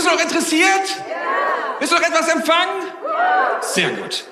[0.00, 0.64] Bist du noch interessiert?
[0.66, 1.76] Ja.
[1.78, 2.84] Bist du noch etwas empfangen?
[3.04, 3.60] Ja.
[3.60, 4.24] Sehr gut.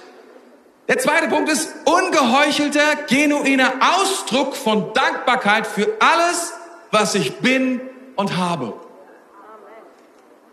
[0.89, 6.55] Der zweite Punkt ist ungeheuchelter, genuiner Ausdruck von Dankbarkeit für alles,
[6.91, 7.83] was ich bin
[8.17, 8.73] und habe.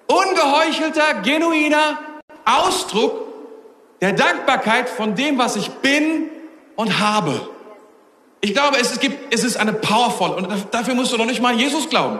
[0.07, 1.97] Ungeheuchelter, genuiner
[2.43, 3.13] Ausdruck
[4.01, 6.29] der Dankbarkeit von dem, was ich bin
[6.75, 7.39] und habe.
[8.41, 11.53] Ich glaube, es, gibt, es ist eine powerful und dafür musst du noch nicht mal
[11.53, 12.19] Jesus glauben.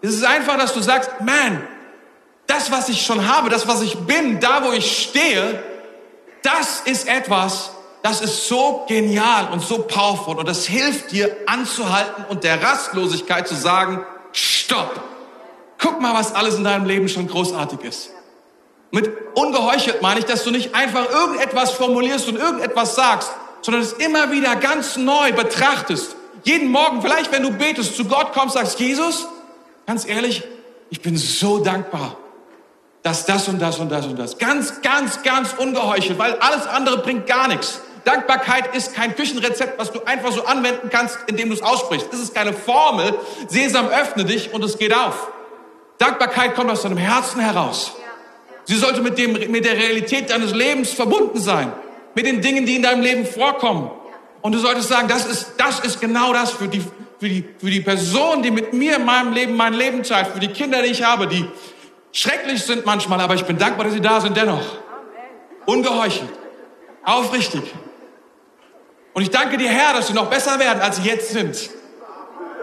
[0.00, 1.68] Es ist einfach, dass du sagst, man,
[2.62, 5.62] das, was ich schon habe, das, was ich bin, da, wo ich stehe,
[6.42, 7.72] das ist etwas,
[8.02, 13.48] das ist so genial und so powerful und das hilft dir anzuhalten und der Rastlosigkeit
[13.48, 15.00] zu sagen, stopp.
[15.78, 18.10] Guck mal, was alles in deinem Leben schon großartig ist.
[18.92, 23.92] Mit ungeheuchelt meine ich, dass du nicht einfach irgendetwas formulierst und irgendetwas sagst, sondern es
[23.94, 26.14] immer wieder ganz neu betrachtest.
[26.44, 29.26] Jeden Morgen, vielleicht wenn du betest, zu Gott kommst, sagst, Jesus,
[29.86, 30.44] ganz ehrlich,
[30.90, 32.16] ich bin so dankbar
[33.02, 34.38] dass das und das und das und das.
[34.38, 37.80] Ganz, ganz, ganz ungeheuchelt, weil alles andere bringt gar nichts.
[38.04, 42.08] Dankbarkeit ist kein Küchenrezept, was du einfach so anwenden kannst, indem du es aussprichst.
[42.12, 43.14] Es ist keine Formel.
[43.48, 45.28] Sesam, öffne dich und es geht auf.
[45.98, 47.92] Dankbarkeit kommt aus deinem Herzen heraus.
[48.64, 51.72] Sie sollte mit, dem, mit der Realität deines Lebens verbunden sein.
[52.14, 53.90] Mit den Dingen, die in deinem Leben vorkommen.
[54.40, 56.80] Und du solltest sagen, das ist, das ist genau das für die,
[57.20, 60.40] für die, für die Person, die mit mir in meinem Leben mein Leben teilt, für
[60.40, 61.46] die Kinder, die ich habe, die,
[62.12, 64.78] schrecklich sind manchmal, aber ich bin dankbar, dass sie da sind dennoch.
[65.66, 66.30] Ungeheuchelt.
[67.04, 67.62] Aufrichtig.
[69.14, 71.70] Und ich danke dir, Herr, dass sie noch besser werden, als sie jetzt sind.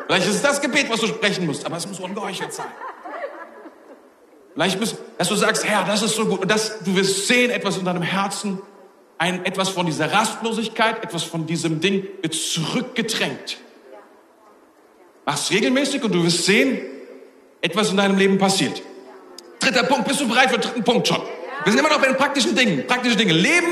[0.08, 2.66] Vielleicht ist es das Gebet, was du sprechen musst, aber es muss ungeheuchelt sein.
[4.54, 6.42] Vielleicht, bist, dass du sagst, Herr, das ist so gut.
[6.42, 8.62] Und das, du wirst sehen, etwas in deinem Herzen,
[9.20, 13.58] ein, etwas von dieser Rastlosigkeit, etwas von diesem Ding wird zurückgedrängt.
[15.26, 16.82] Mach's regelmäßig und du wirst sehen,
[17.62, 18.82] etwas in deinem Leben passiert.
[19.60, 21.22] Dritter Punkt, bist du bereit für den dritten Punkt schon?
[21.64, 22.88] Wir sind immer noch bei den praktischen Dingen.
[22.88, 23.34] Praktische Dinge.
[23.34, 23.68] Leben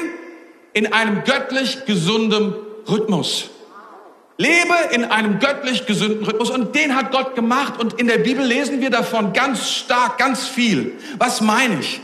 [0.73, 2.53] in einem göttlich gesunden
[2.87, 3.49] Rhythmus.
[4.37, 8.45] Lebe in einem göttlich gesunden Rhythmus und den hat Gott gemacht und in der Bibel
[8.45, 10.93] lesen wir davon ganz stark, ganz viel.
[11.17, 12.01] Was meine ich?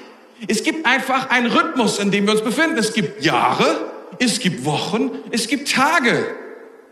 [0.47, 2.77] Es gibt einfach einen Rhythmus, in dem wir uns befinden.
[2.77, 3.85] Es gibt Jahre,
[4.17, 6.25] es gibt Wochen, es gibt Tage.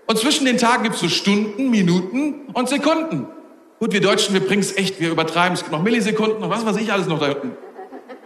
[0.05, 3.27] Und zwischen den Tagen gibt es so Stunden, Minuten und Sekunden.
[3.81, 5.53] Gut, wir Deutschen, wir bringen es echt, wir übertreiben.
[5.53, 7.57] Es noch Millisekunden und was weiß ich alles noch da unten.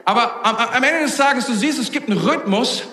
[0.04, 2.84] Aber am, am Ende des Tages, du siehst, es gibt einen Rhythmus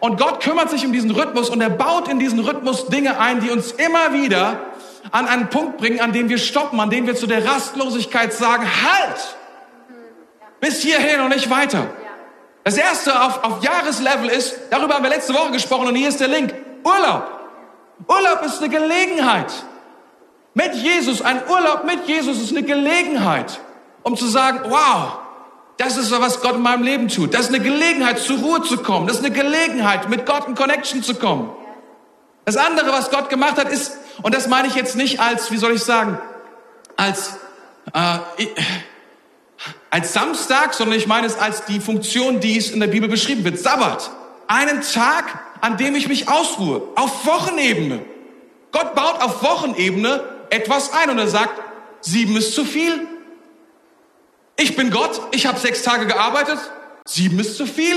[0.00, 3.38] und Gott kümmert sich um diesen Rhythmus und er baut in diesen Rhythmus Dinge ein,
[3.38, 4.58] die uns immer wieder
[5.12, 8.66] an einen Punkt bringen, an dem wir stoppen, an dem wir zu der Rastlosigkeit sagen,
[8.66, 9.36] halt!
[10.58, 11.86] Bis hierhin und nicht weiter.
[12.64, 16.18] Das erste auf, auf Jahreslevel ist, darüber haben wir letzte Woche gesprochen und hier ist
[16.18, 17.22] der Link, Urlaub.
[18.08, 19.52] Urlaub ist eine Gelegenheit.
[20.54, 23.60] Mit Jesus, ein Urlaub mit Jesus ist eine Gelegenheit,
[24.02, 25.18] um zu sagen, wow,
[25.76, 27.32] das ist was Gott in meinem Leben tut.
[27.32, 29.06] Das ist eine Gelegenheit, zur Ruhe zu kommen.
[29.06, 31.50] Das ist eine Gelegenheit, mit Gott in Connection zu kommen.
[32.44, 35.56] Das andere, was Gott gemacht hat, ist, und das meine ich jetzt nicht als, wie
[35.56, 36.18] soll ich sagen,
[36.96, 37.36] als,
[37.94, 38.46] äh,
[39.88, 43.44] als Samstag, sondern ich meine es als die Funktion, die es in der Bibel beschrieben
[43.44, 43.58] wird.
[43.58, 44.10] Sabbat.
[44.48, 46.82] Einen Tag, an dem ich mich ausruhe.
[46.96, 48.02] Auf Wochenebene.
[48.72, 51.60] Gott baut auf Wochenebene etwas ein und er sagt,
[52.00, 53.06] sieben ist zu viel.
[54.56, 56.58] Ich bin Gott, ich habe sechs Tage gearbeitet,
[57.06, 57.96] sieben ist zu viel.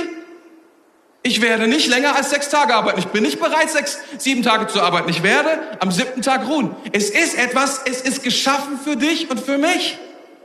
[1.25, 2.99] Ich werde nicht länger als sechs Tage arbeiten.
[2.99, 5.09] Ich bin nicht bereit, sechs, sieben Tage zu arbeiten.
[5.09, 6.75] Ich werde am siebten Tag ruhen.
[6.91, 9.97] Es ist etwas, es ist geschaffen für dich und für mich.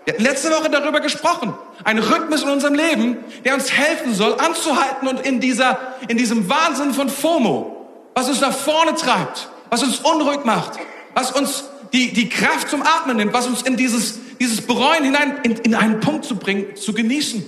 [0.05, 1.53] Wir hatten letzte Woche darüber gesprochen.
[1.83, 6.49] Ein Rhythmus in unserem Leben, der uns helfen soll, anzuhalten und in dieser, in diesem
[6.49, 10.79] Wahnsinn von FOMO, was uns nach vorne treibt, was uns unruhig macht,
[11.13, 15.41] was uns die, die Kraft zum Atmen nimmt, was uns in dieses, dieses Bereuen hinein,
[15.43, 17.45] in, in einen Punkt zu bringen, zu genießen.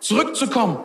[0.00, 0.78] zurückzukommen.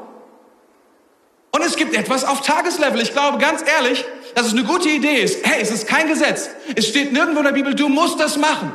[1.52, 3.02] Und es gibt etwas auf Tageslevel.
[3.02, 5.46] Ich glaube ganz ehrlich, dass es eine gute Idee ist.
[5.46, 6.50] Hey, es ist kein Gesetz.
[6.76, 8.74] Es steht nirgendwo in der Bibel, du musst das machen.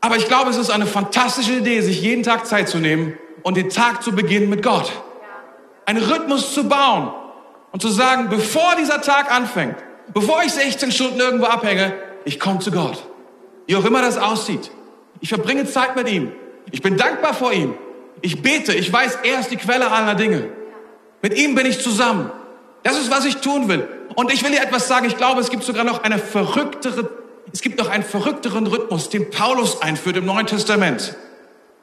[0.00, 3.56] Aber ich glaube, es ist eine fantastische Idee, sich jeden Tag Zeit zu nehmen und
[3.56, 4.90] den Tag zu beginnen mit Gott.
[5.84, 7.12] Einen Rhythmus zu bauen
[7.72, 9.76] und zu sagen, bevor dieser Tag anfängt,
[10.14, 11.94] bevor ich 16 Stunden irgendwo abhänge,
[12.28, 13.02] ich komme zu Gott.
[13.66, 14.70] Wie auch immer das aussieht.
[15.20, 16.30] Ich verbringe Zeit mit ihm.
[16.70, 17.74] Ich bin dankbar vor ihm.
[18.20, 18.74] Ich bete.
[18.74, 20.48] Ich weiß, er ist die Quelle aller Dinge.
[21.22, 22.30] Mit ihm bin ich zusammen.
[22.82, 23.88] Das ist, was ich tun will.
[24.14, 25.06] Und ich will dir etwas sagen.
[25.06, 27.08] Ich glaube, es gibt sogar noch eine verrücktere,
[27.50, 31.16] es gibt noch einen verrückteren Rhythmus, den Paulus einführt im Neuen Testament.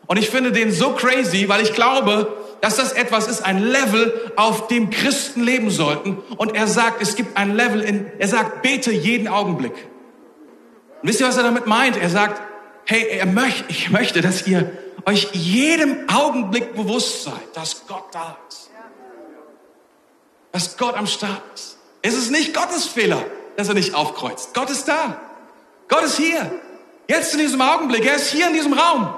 [0.05, 2.31] Und ich finde den so crazy, weil ich glaube,
[2.61, 6.19] dass das etwas ist, ein Level, auf dem Christen leben sollten.
[6.37, 9.73] Und er sagt, es gibt ein Level in, er sagt, bete jeden Augenblick.
[11.05, 11.97] Und wisst ihr, was er damit meint?
[11.97, 12.41] Er sagt,
[12.85, 18.35] hey, er möchte, ich möchte, dass ihr euch jedem Augenblick bewusst seid, dass Gott da
[18.49, 18.71] ist.
[20.51, 21.77] Dass Gott am Start ist.
[22.01, 23.23] Es ist nicht Gottes Fehler,
[23.55, 24.55] dass er nicht aufkreuzt.
[24.55, 25.21] Gott ist da.
[25.89, 26.59] Gott ist hier.
[27.07, 28.03] Jetzt in diesem Augenblick.
[28.03, 29.15] Er ist hier in diesem Raum.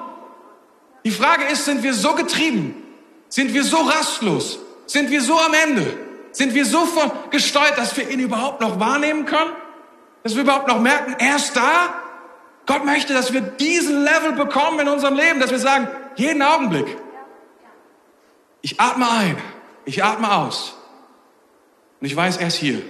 [1.06, 2.84] Die Frage ist, sind wir so getrieben?
[3.30, 4.60] Sind wir so rastlos?
[4.88, 5.98] Sind wir so am Ende?
[6.34, 6.86] Sind wir so
[7.32, 9.54] gesteuert, dass wir ihn überhaupt noch wahrnehmen können?
[10.24, 11.94] Dass wir überhaupt noch merken, er ist da?
[12.66, 16.98] Gott möchte, dass wir diesen Level bekommen in unserem Leben, dass wir sagen, jeden Augenblick.
[18.62, 19.38] Ich atme ein,
[19.86, 20.76] ich atme aus.
[22.02, 22.82] Und ich weiß, er ist hier.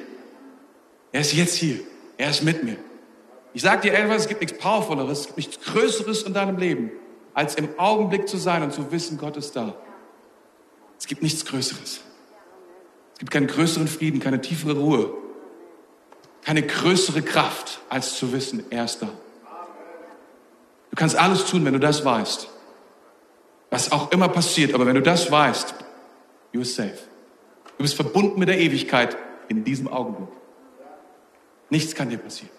[1.12, 1.80] Er ist jetzt hier.
[2.18, 2.78] Er ist mit mir.
[3.54, 6.92] Ich sage dir etwas, es gibt nichts Powervolleres, es gibt nichts Größeres in deinem Leben,
[7.34, 9.76] als im Augenblick zu sein und zu wissen, Gott ist da.
[11.00, 12.02] Es gibt nichts Größeres.
[13.13, 15.13] Es gibt keinen größeren Frieden, keine tiefere Ruhe,
[16.48, 19.10] keine größere Kraft, als zu wissen, er ist da.
[20.92, 22.48] Du kannst alles tun, wenn du das weißt.
[23.70, 25.76] Was auch immer passiert, aber wenn du das weißt,
[26.54, 27.00] you are safe.
[27.78, 29.18] Du bist verbunden mit der Ewigkeit
[29.50, 30.30] in diesem Augenblick.
[31.70, 32.50] Nichts kann dir passieren.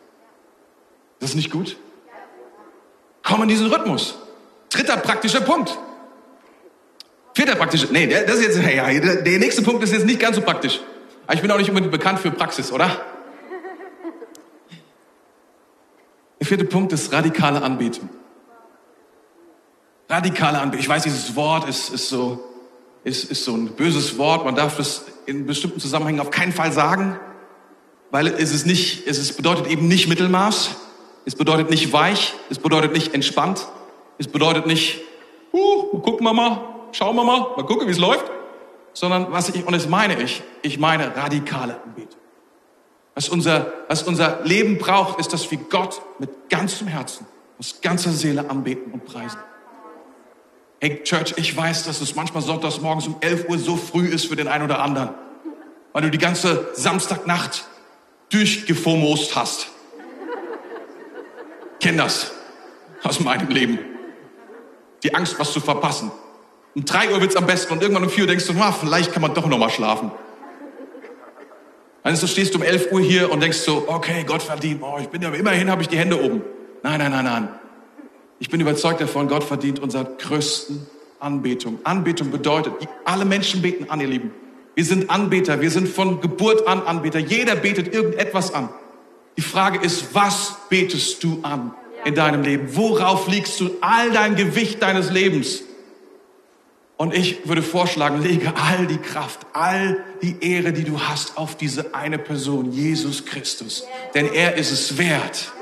[1.20, 1.78] Ist das nicht gut?
[3.22, 4.18] Komm in diesen Rhythmus.
[4.68, 5.78] Dritter praktischer Punkt.
[7.32, 10.42] Vierter praktischer, nee, das ist jetzt, ja, der nächste Punkt ist jetzt nicht ganz so
[10.42, 10.78] praktisch.
[11.26, 13.17] Aber ich bin auch nicht unbedingt bekannt für Praxis, oder?
[16.40, 18.08] Der vierte Punkt ist radikale Anbetung.
[20.08, 20.80] Radikale Anbetung.
[20.80, 22.42] Ich weiß, dieses Wort ist, ist, so,
[23.04, 24.44] ist, ist so ein böses Wort.
[24.44, 27.18] Man darf das in bestimmten Zusammenhängen auf keinen Fall sagen,
[28.10, 30.76] weil es ist nicht, es ist, bedeutet eben nicht Mittelmaß.
[31.26, 32.34] Es bedeutet nicht weich.
[32.48, 33.66] Es bedeutet nicht entspannt.
[34.16, 35.00] Es bedeutet nicht,
[35.52, 36.60] uh, gucken wir mal,
[36.92, 38.24] schauen wir mal, mal gucken, wie es läuft.
[38.94, 42.17] Sondern was ich, und das meine ich, ich meine radikale Anbetung.
[43.18, 47.26] Was unser, was unser Leben braucht, ist, dass wir Gott mit ganzem Herzen,
[47.58, 49.40] aus ganzer Seele anbeten und preisen.
[50.80, 54.26] Hey, Church, ich weiß, dass es manchmal sonntags morgens um 11 Uhr so früh ist
[54.26, 55.10] für den einen oder anderen,
[55.92, 57.64] weil du die ganze Samstagnacht
[58.30, 59.66] durchgefomost hast.
[61.80, 62.30] Kenn das
[63.02, 63.80] aus meinem Leben.
[65.02, 66.12] Die Angst, was zu verpassen.
[66.76, 69.10] Um 3 Uhr wird's am besten und irgendwann um 4 Uhr denkst du, ah, vielleicht
[69.12, 70.12] kann man doch noch mal schlafen.
[72.08, 75.08] Also stehst du um 11 Uhr hier und denkst so, okay, Gott verdient, oh, ich
[75.08, 76.40] bin ja, immerhin habe ich die Hände oben.
[76.82, 77.48] Nein, nein, nein, nein.
[78.38, 80.86] Ich bin überzeugt davon, Gott verdient unsere größten
[81.20, 81.80] Anbetung.
[81.84, 82.72] Anbetung bedeutet,
[83.04, 84.30] alle Menschen beten an, ihr Lieben.
[84.74, 87.18] Wir sind Anbeter, wir sind von Geburt an Anbeter.
[87.18, 88.70] Jeder betet irgendetwas an.
[89.36, 91.74] Die Frage ist, was betest du an
[92.06, 92.74] in deinem Leben?
[92.74, 95.62] Worauf legst du all dein Gewicht deines Lebens?
[96.98, 101.56] Und ich würde vorschlagen, lege all die Kraft, all die Ehre, die du hast, auf
[101.56, 103.86] diese eine Person, Jesus Christus.
[104.16, 105.52] Denn er ist es wert.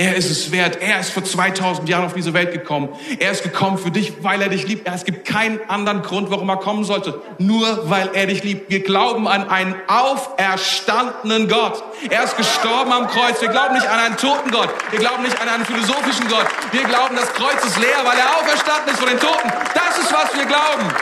[0.00, 0.80] Er ist es wert.
[0.80, 2.88] Er ist vor 2000 Jahren auf diese Welt gekommen.
[3.18, 4.86] Er ist gekommen für dich, weil er dich liebt.
[4.86, 7.20] Es gibt keinen anderen Grund, warum er kommen sollte.
[7.38, 8.70] Nur weil er dich liebt.
[8.70, 11.82] Wir glauben an einen auferstandenen Gott.
[12.10, 13.40] Er ist gestorben am Kreuz.
[13.40, 14.68] Wir glauben nicht an einen toten Gott.
[14.92, 16.46] Wir glauben nicht an einen philosophischen Gott.
[16.70, 19.52] Wir glauben, das Kreuz ist leer, weil er auferstanden ist von den Toten.
[19.74, 20.94] Das ist, was wir glauben.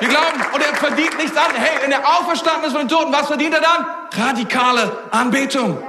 [0.00, 1.54] Wir glauben, und er verdient nichts an.
[1.54, 3.86] Hey, wenn er auferstanden ist von den Toten, was verdient er dann?
[4.26, 5.80] Radikale Anbetung.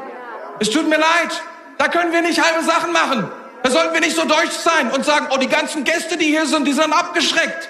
[0.59, 1.41] Es tut mir leid.
[1.79, 3.31] Da können wir nicht halbe Sachen machen.
[3.63, 6.45] Da sollten wir nicht so deutsch sein und sagen, oh, die ganzen Gäste, die hier
[6.45, 7.69] sind, die sind abgeschreckt.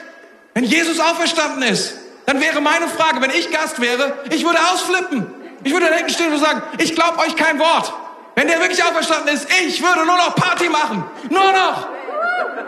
[0.56, 1.94] Wenn Jesus auferstanden ist,
[2.26, 5.32] dann wäre meine Frage, wenn ich Gast wäre, ich würde ausflippen.
[5.64, 7.94] Ich würde da hinten stehen und sagen, ich glaube euch kein Wort.
[8.34, 11.04] Wenn der wirklich auferstanden ist, ich würde nur noch Party machen.
[11.30, 11.88] Nur noch.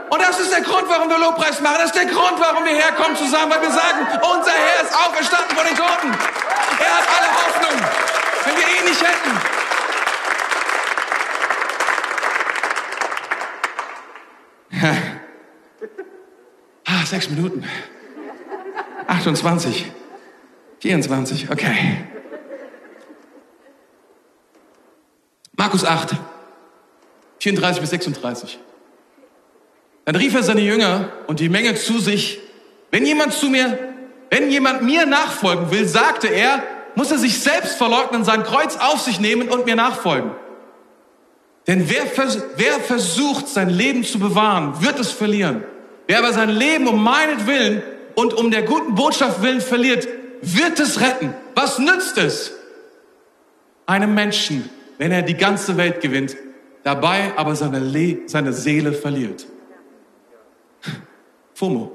[0.10, 1.78] Und das ist der Grund, warum wir Lobpreis machen.
[1.80, 4.06] Das ist der Grund, warum wir herkommen zusammen, weil wir sagen,
[4.38, 6.12] unser Herr ist auferstanden von den Toten.
[6.80, 7.82] Er hat alle Hoffnung.
[8.46, 9.42] Wenn wir ihn nicht hätten,
[17.06, 17.64] sechs Minuten.
[19.08, 19.92] 28.
[20.80, 22.06] 24, okay.
[25.56, 26.16] Markus 8,
[27.40, 28.60] 34 bis 36.
[30.06, 32.40] Dann rief er seine Jünger und die Menge zu sich.
[32.90, 33.78] Wenn jemand zu mir,
[34.32, 36.64] wenn jemand mir nachfolgen will, sagte er,
[36.96, 40.32] muss er sich selbst verleugnen, sein Kreuz auf sich nehmen und mir nachfolgen.
[41.68, 42.06] Denn wer,
[42.56, 45.64] wer versucht, sein Leben zu bewahren, wird es verlieren.
[46.08, 47.82] Wer aber sein Leben um meinetwillen
[48.16, 50.08] und um der guten Botschaft willen verliert,
[50.42, 51.34] wird es retten.
[51.56, 52.54] Was nützt es
[53.86, 56.36] einem Menschen, wenn er die ganze Welt gewinnt,
[56.84, 59.46] dabei aber seine, Le seine Seele verliert?
[61.54, 61.92] FOMO.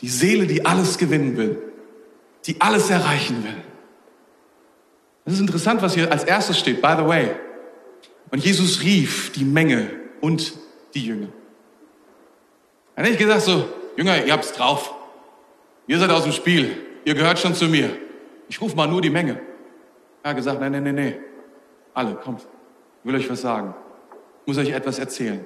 [0.00, 1.62] Die Seele, die alles gewinnen will,
[2.46, 3.56] die alles erreichen will.
[5.24, 7.30] Es ist interessant, was hier als erstes steht, by the way.
[8.30, 10.52] Und Jesus rief die Menge und
[10.96, 11.28] die Jünger.
[12.94, 14.94] Er hat nicht gesagt so, Jünger, ihr habt's drauf.
[15.86, 16.76] Ihr seid aus dem Spiel.
[17.04, 17.90] Ihr gehört schon zu mir.
[18.48, 19.40] Ich rufe mal nur die Menge.
[20.22, 21.14] Er hat gesagt, nein, nein, nein, nein.
[21.94, 22.40] Alle, kommt.
[22.40, 23.74] Ich will euch was sagen.
[24.40, 25.44] Ich muss euch etwas erzählen.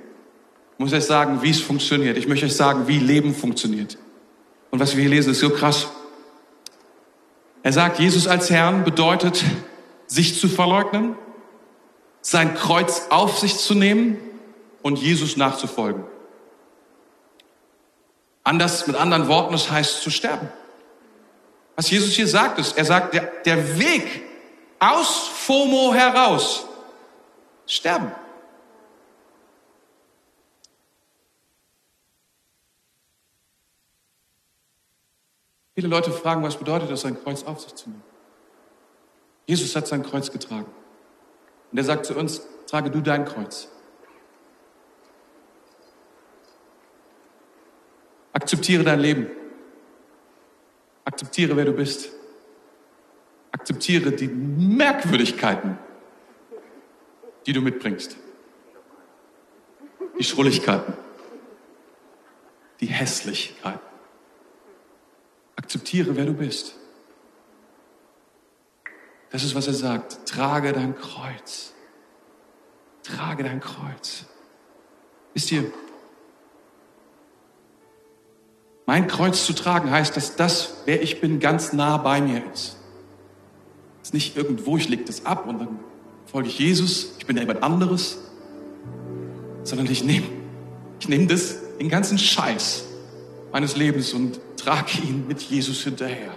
[0.73, 2.17] Ich muss euch sagen, wie es funktioniert.
[2.17, 3.99] Ich möchte euch sagen, wie Leben funktioniert.
[4.71, 5.89] Und was wir hier lesen, ist so krass.
[7.63, 9.45] Er sagt, Jesus als Herrn bedeutet,
[10.07, 11.17] sich zu verleugnen,
[12.23, 14.17] sein Kreuz auf sich zu nehmen
[14.83, 16.05] und Jesus nachzufolgen.
[18.43, 20.49] Anders, mit anderen Worten, das heißt zu sterben.
[21.77, 24.23] Was Jesus hier sagt, ist, er sagt, der, der Weg
[24.79, 26.67] aus FOMO heraus,
[27.67, 28.13] sterben.
[35.75, 38.03] Viele Leute fragen, was bedeutet das, sein Kreuz auf sich zu nehmen?
[39.47, 40.71] Jesus hat sein Kreuz getragen.
[41.73, 43.69] Und er sagt zu uns, trage du dein Kreuz.
[48.33, 49.27] Akzeptiere dein Leben.
[51.05, 52.11] Akzeptiere, wer du bist.
[53.53, 55.79] Akzeptiere die Merkwürdigkeiten,
[57.47, 58.17] die du mitbringst.
[60.19, 60.95] Die Schrulligkeiten.
[62.81, 63.81] Die Hässlichkeiten.
[65.57, 66.75] Akzeptiere, wer du bist.
[69.31, 70.27] Das ist, was er sagt.
[70.27, 71.73] Trage dein Kreuz.
[73.03, 74.25] Trage dein Kreuz.
[75.35, 75.73] Wisst ihr,
[78.91, 82.77] mein Kreuz zu tragen heißt, dass das, wer ich bin, ganz nah bei mir ist.
[84.03, 85.79] Es ist nicht irgendwo, ich lege das ab und dann
[86.27, 88.19] folge ich Jesus, ich bin ja jemand anderes,
[89.63, 90.27] sondern ich nehme
[90.99, 92.85] ich nehm das, den ganzen Scheiß
[93.53, 96.33] meines Lebens und trage ihn mit Jesus hinterher.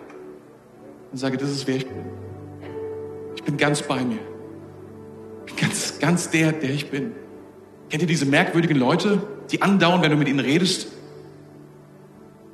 [1.11, 2.05] Und sage, das ist wer ich bin.
[3.35, 4.19] Ich bin ganz bei mir.
[5.47, 7.13] Ich bin ganz, ganz der, der ich bin.
[7.89, 10.89] Kennt ihr diese merkwürdigen Leute, die andauern, wenn du mit ihnen redest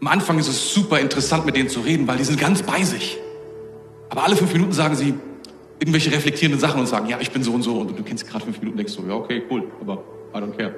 [0.02, 2.84] am Anfang ist es super interessant, mit denen zu reden, weil die sind ganz bei
[2.84, 3.18] sich.
[4.10, 5.14] Aber alle fünf Minuten sagen sie
[5.80, 7.76] irgendwelche reflektierenden Sachen und sagen, ja, ich bin so und so.
[7.76, 10.56] Und du kennst gerade fünf Minuten und denkst so, ja, okay, cool, aber I don't
[10.56, 10.74] care.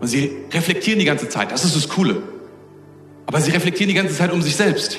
[0.00, 1.52] Und sie reflektieren die ganze Zeit.
[1.52, 2.22] Das ist das Coole.
[3.26, 4.98] Aber sie reflektieren die ganze Zeit um sich selbst.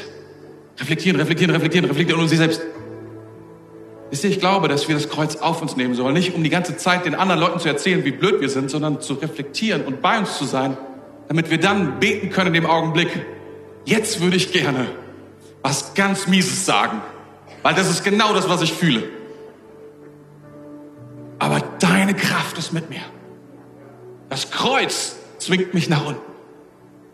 [0.80, 2.62] Reflektieren, reflektieren, reflektieren, reflektieren um sich selbst.
[4.10, 6.14] Wisst ihr, ich glaube, dass wir das Kreuz auf uns nehmen sollen.
[6.14, 9.02] Nicht um die ganze Zeit den anderen Leuten zu erzählen, wie blöd wir sind, sondern
[9.02, 10.78] zu reflektieren und bei uns zu sein
[11.32, 13.08] damit wir dann beten können im Augenblick.
[13.86, 14.88] Jetzt würde ich gerne
[15.62, 17.00] was ganz Mieses sagen,
[17.64, 19.04] weil das ist genau das, was ich fühle.
[21.40, 23.00] Aber deine Kraft ist mit mir.
[24.28, 26.20] Das Kreuz zwingt mich nach unten.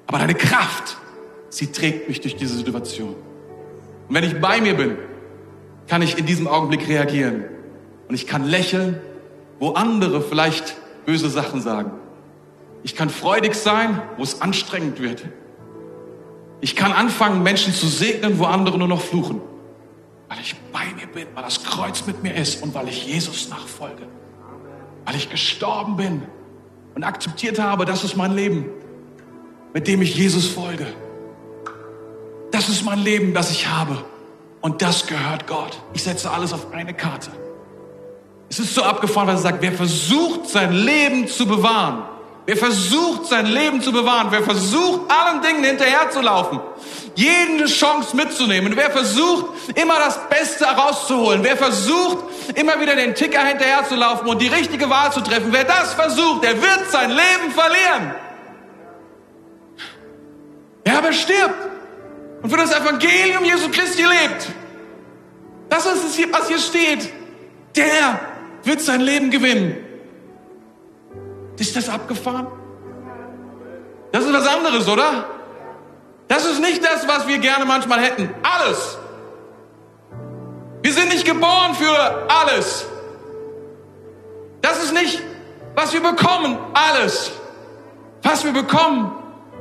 [0.07, 0.97] Aber deine Kraft,
[1.49, 3.15] sie trägt mich durch diese Situation.
[4.09, 4.97] Und wenn ich bei mir bin,
[5.87, 7.45] kann ich in diesem Augenblick reagieren.
[8.09, 8.99] Und ich kann lächeln,
[9.59, 11.91] wo andere vielleicht böse Sachen sagen.
[12.83, 15.25] Ich kann freudig sein, wo es anstrengend wird.
[16.61, 19.41] Ich kann anfangen, Menschen zu segnen, wo andere nur noch fluchen.
[20.29, 23.49] Weil ich bei mir bin, weil das Kreuz mit mir ist und weil ich Jesus
[23.49, 24.07] nachfolge.
[25.05, 26.23] Weil ich gestorben bin
[26.95, 28.65] und akzeptiert habe, das ist mein Leben,
[29.73, 30.87] mit dem ich Jesus folge.
[32.51, 34.03] Das ist mein Leben, das ich habe.
[34.61, 35.79] Und das gehört Gott.
[35.93, 37.29] Ich setze alles auf eine Karte.
[38.49, 42.03] Es ist so abgefahren, was er sagt, wer versucht, sein Leben zu bewahren,
[42.47, 46.61] Wer versucht, sein Leben zu bewahren, wer versucht, allen Dingen hinterherzulaufen,
[47.13, 52.19] jede Chance mitzunehmen, wer versucht, immer das Beste herauszuholen, wer versucht,
[52.55, 56.61] immer wieder den Ticker hinterherzulaufen und die richtige Wahl zu treffen, wer das versucht, der
[56.61, 58.15] wird sein Leben verlieren.
[60.85, 61.69] Wer aber stirbt
[62.43, 64.47] und für das Evangelium Jesu Christi lebt,
[65.67, 67.11] das ist es, was hier steht,
[67.75, 68.21] der
[68.63, 69.86] wird sein Leben gewinnen.
[71.57, 72.47] Ist das abgefahren?
[74.11, 75.25] Das ist was anderes, oder?
[76.27, 78.29] Das ist nicht das, was wir gerne manchmal hätten.
[78.43, 78.97] Alles.
[80.81, 82.85] Wir sind nicht geboren für alles.
[84.61, 85.21] Das ist nicht,
[85.75, 86.57] was wir bekommen.
[86.73, 87.31] Alles.
[88.23, 89.11] Was wir bekommen,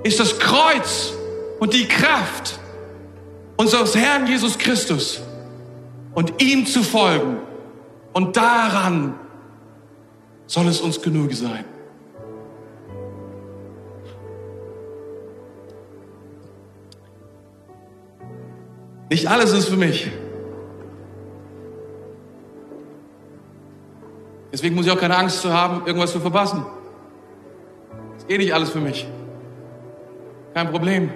[0.02, 1.12] ist das Kreuz
[1.60, 2.58] und die Kraft
[3.56, 5.20] unseres Herrn Jesus Christus
[6.14, 7.38] und ihm zu folgen.
[8.12, 9.18] Und daran
[10.46, 11.64] soll es uns genug sein.
[19.08, 20.10] Nicht alles ist für mich.
[24.52, 26.64] Deswegen muss ich auch keine Angst zu haben, irgendwas zu verpassen.
[28.16, 29.06] Ist eh nicht alles für mich.
[30.54, 31.12] Kein Problem.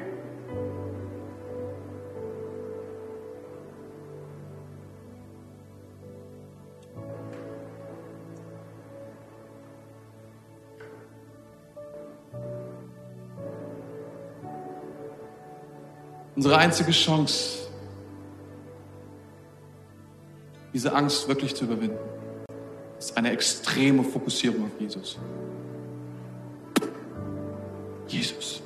[16.36, 17.59] Unsere einzige Chance,
[20.72, 21.98] diese Angst wirklich zu überwinden,
[22.98, 25.18] ist eine extreme Fokussierung auf Jesus.
[28.06, 28.62] Jesus.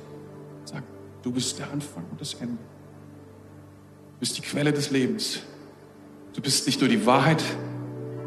[0.65, 0.83] Sag,
[1.21, 2.57] du bist der Anfang und das Ende.
[2.57, 5.39] Du bist die Quelle des Lebens.
[6.33, 7.41] Du bist nicht nur die Wahrheit,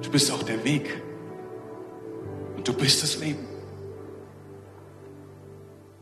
[0.03, 1.03] du bist auch der Weg.
[2.57, 3.47] Und du bist das Leben.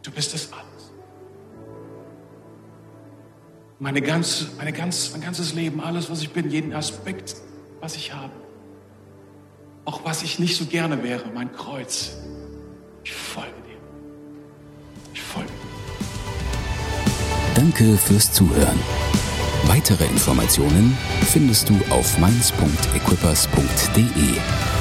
[0.03, 0.93] Du bist das alles.
[3.79, 7.37] Meine ganze, meine ganz, mein ganzes Leben, alles, was ich bin, jeden Aspekt,
[7.81, 8.33] was ich habe.
[9.85, 12.17] Auch was ich nicht so gerne wäre, mein Kreuz.
[13.05, 13.79] Ich folge dir.
[15.15, 15.55] Ich folge dir.
[17.55, 18.79] Danke fürs Zuhören.
[19.65, 24.76] Weitere Informationen findest du auf mainz.equippers.de.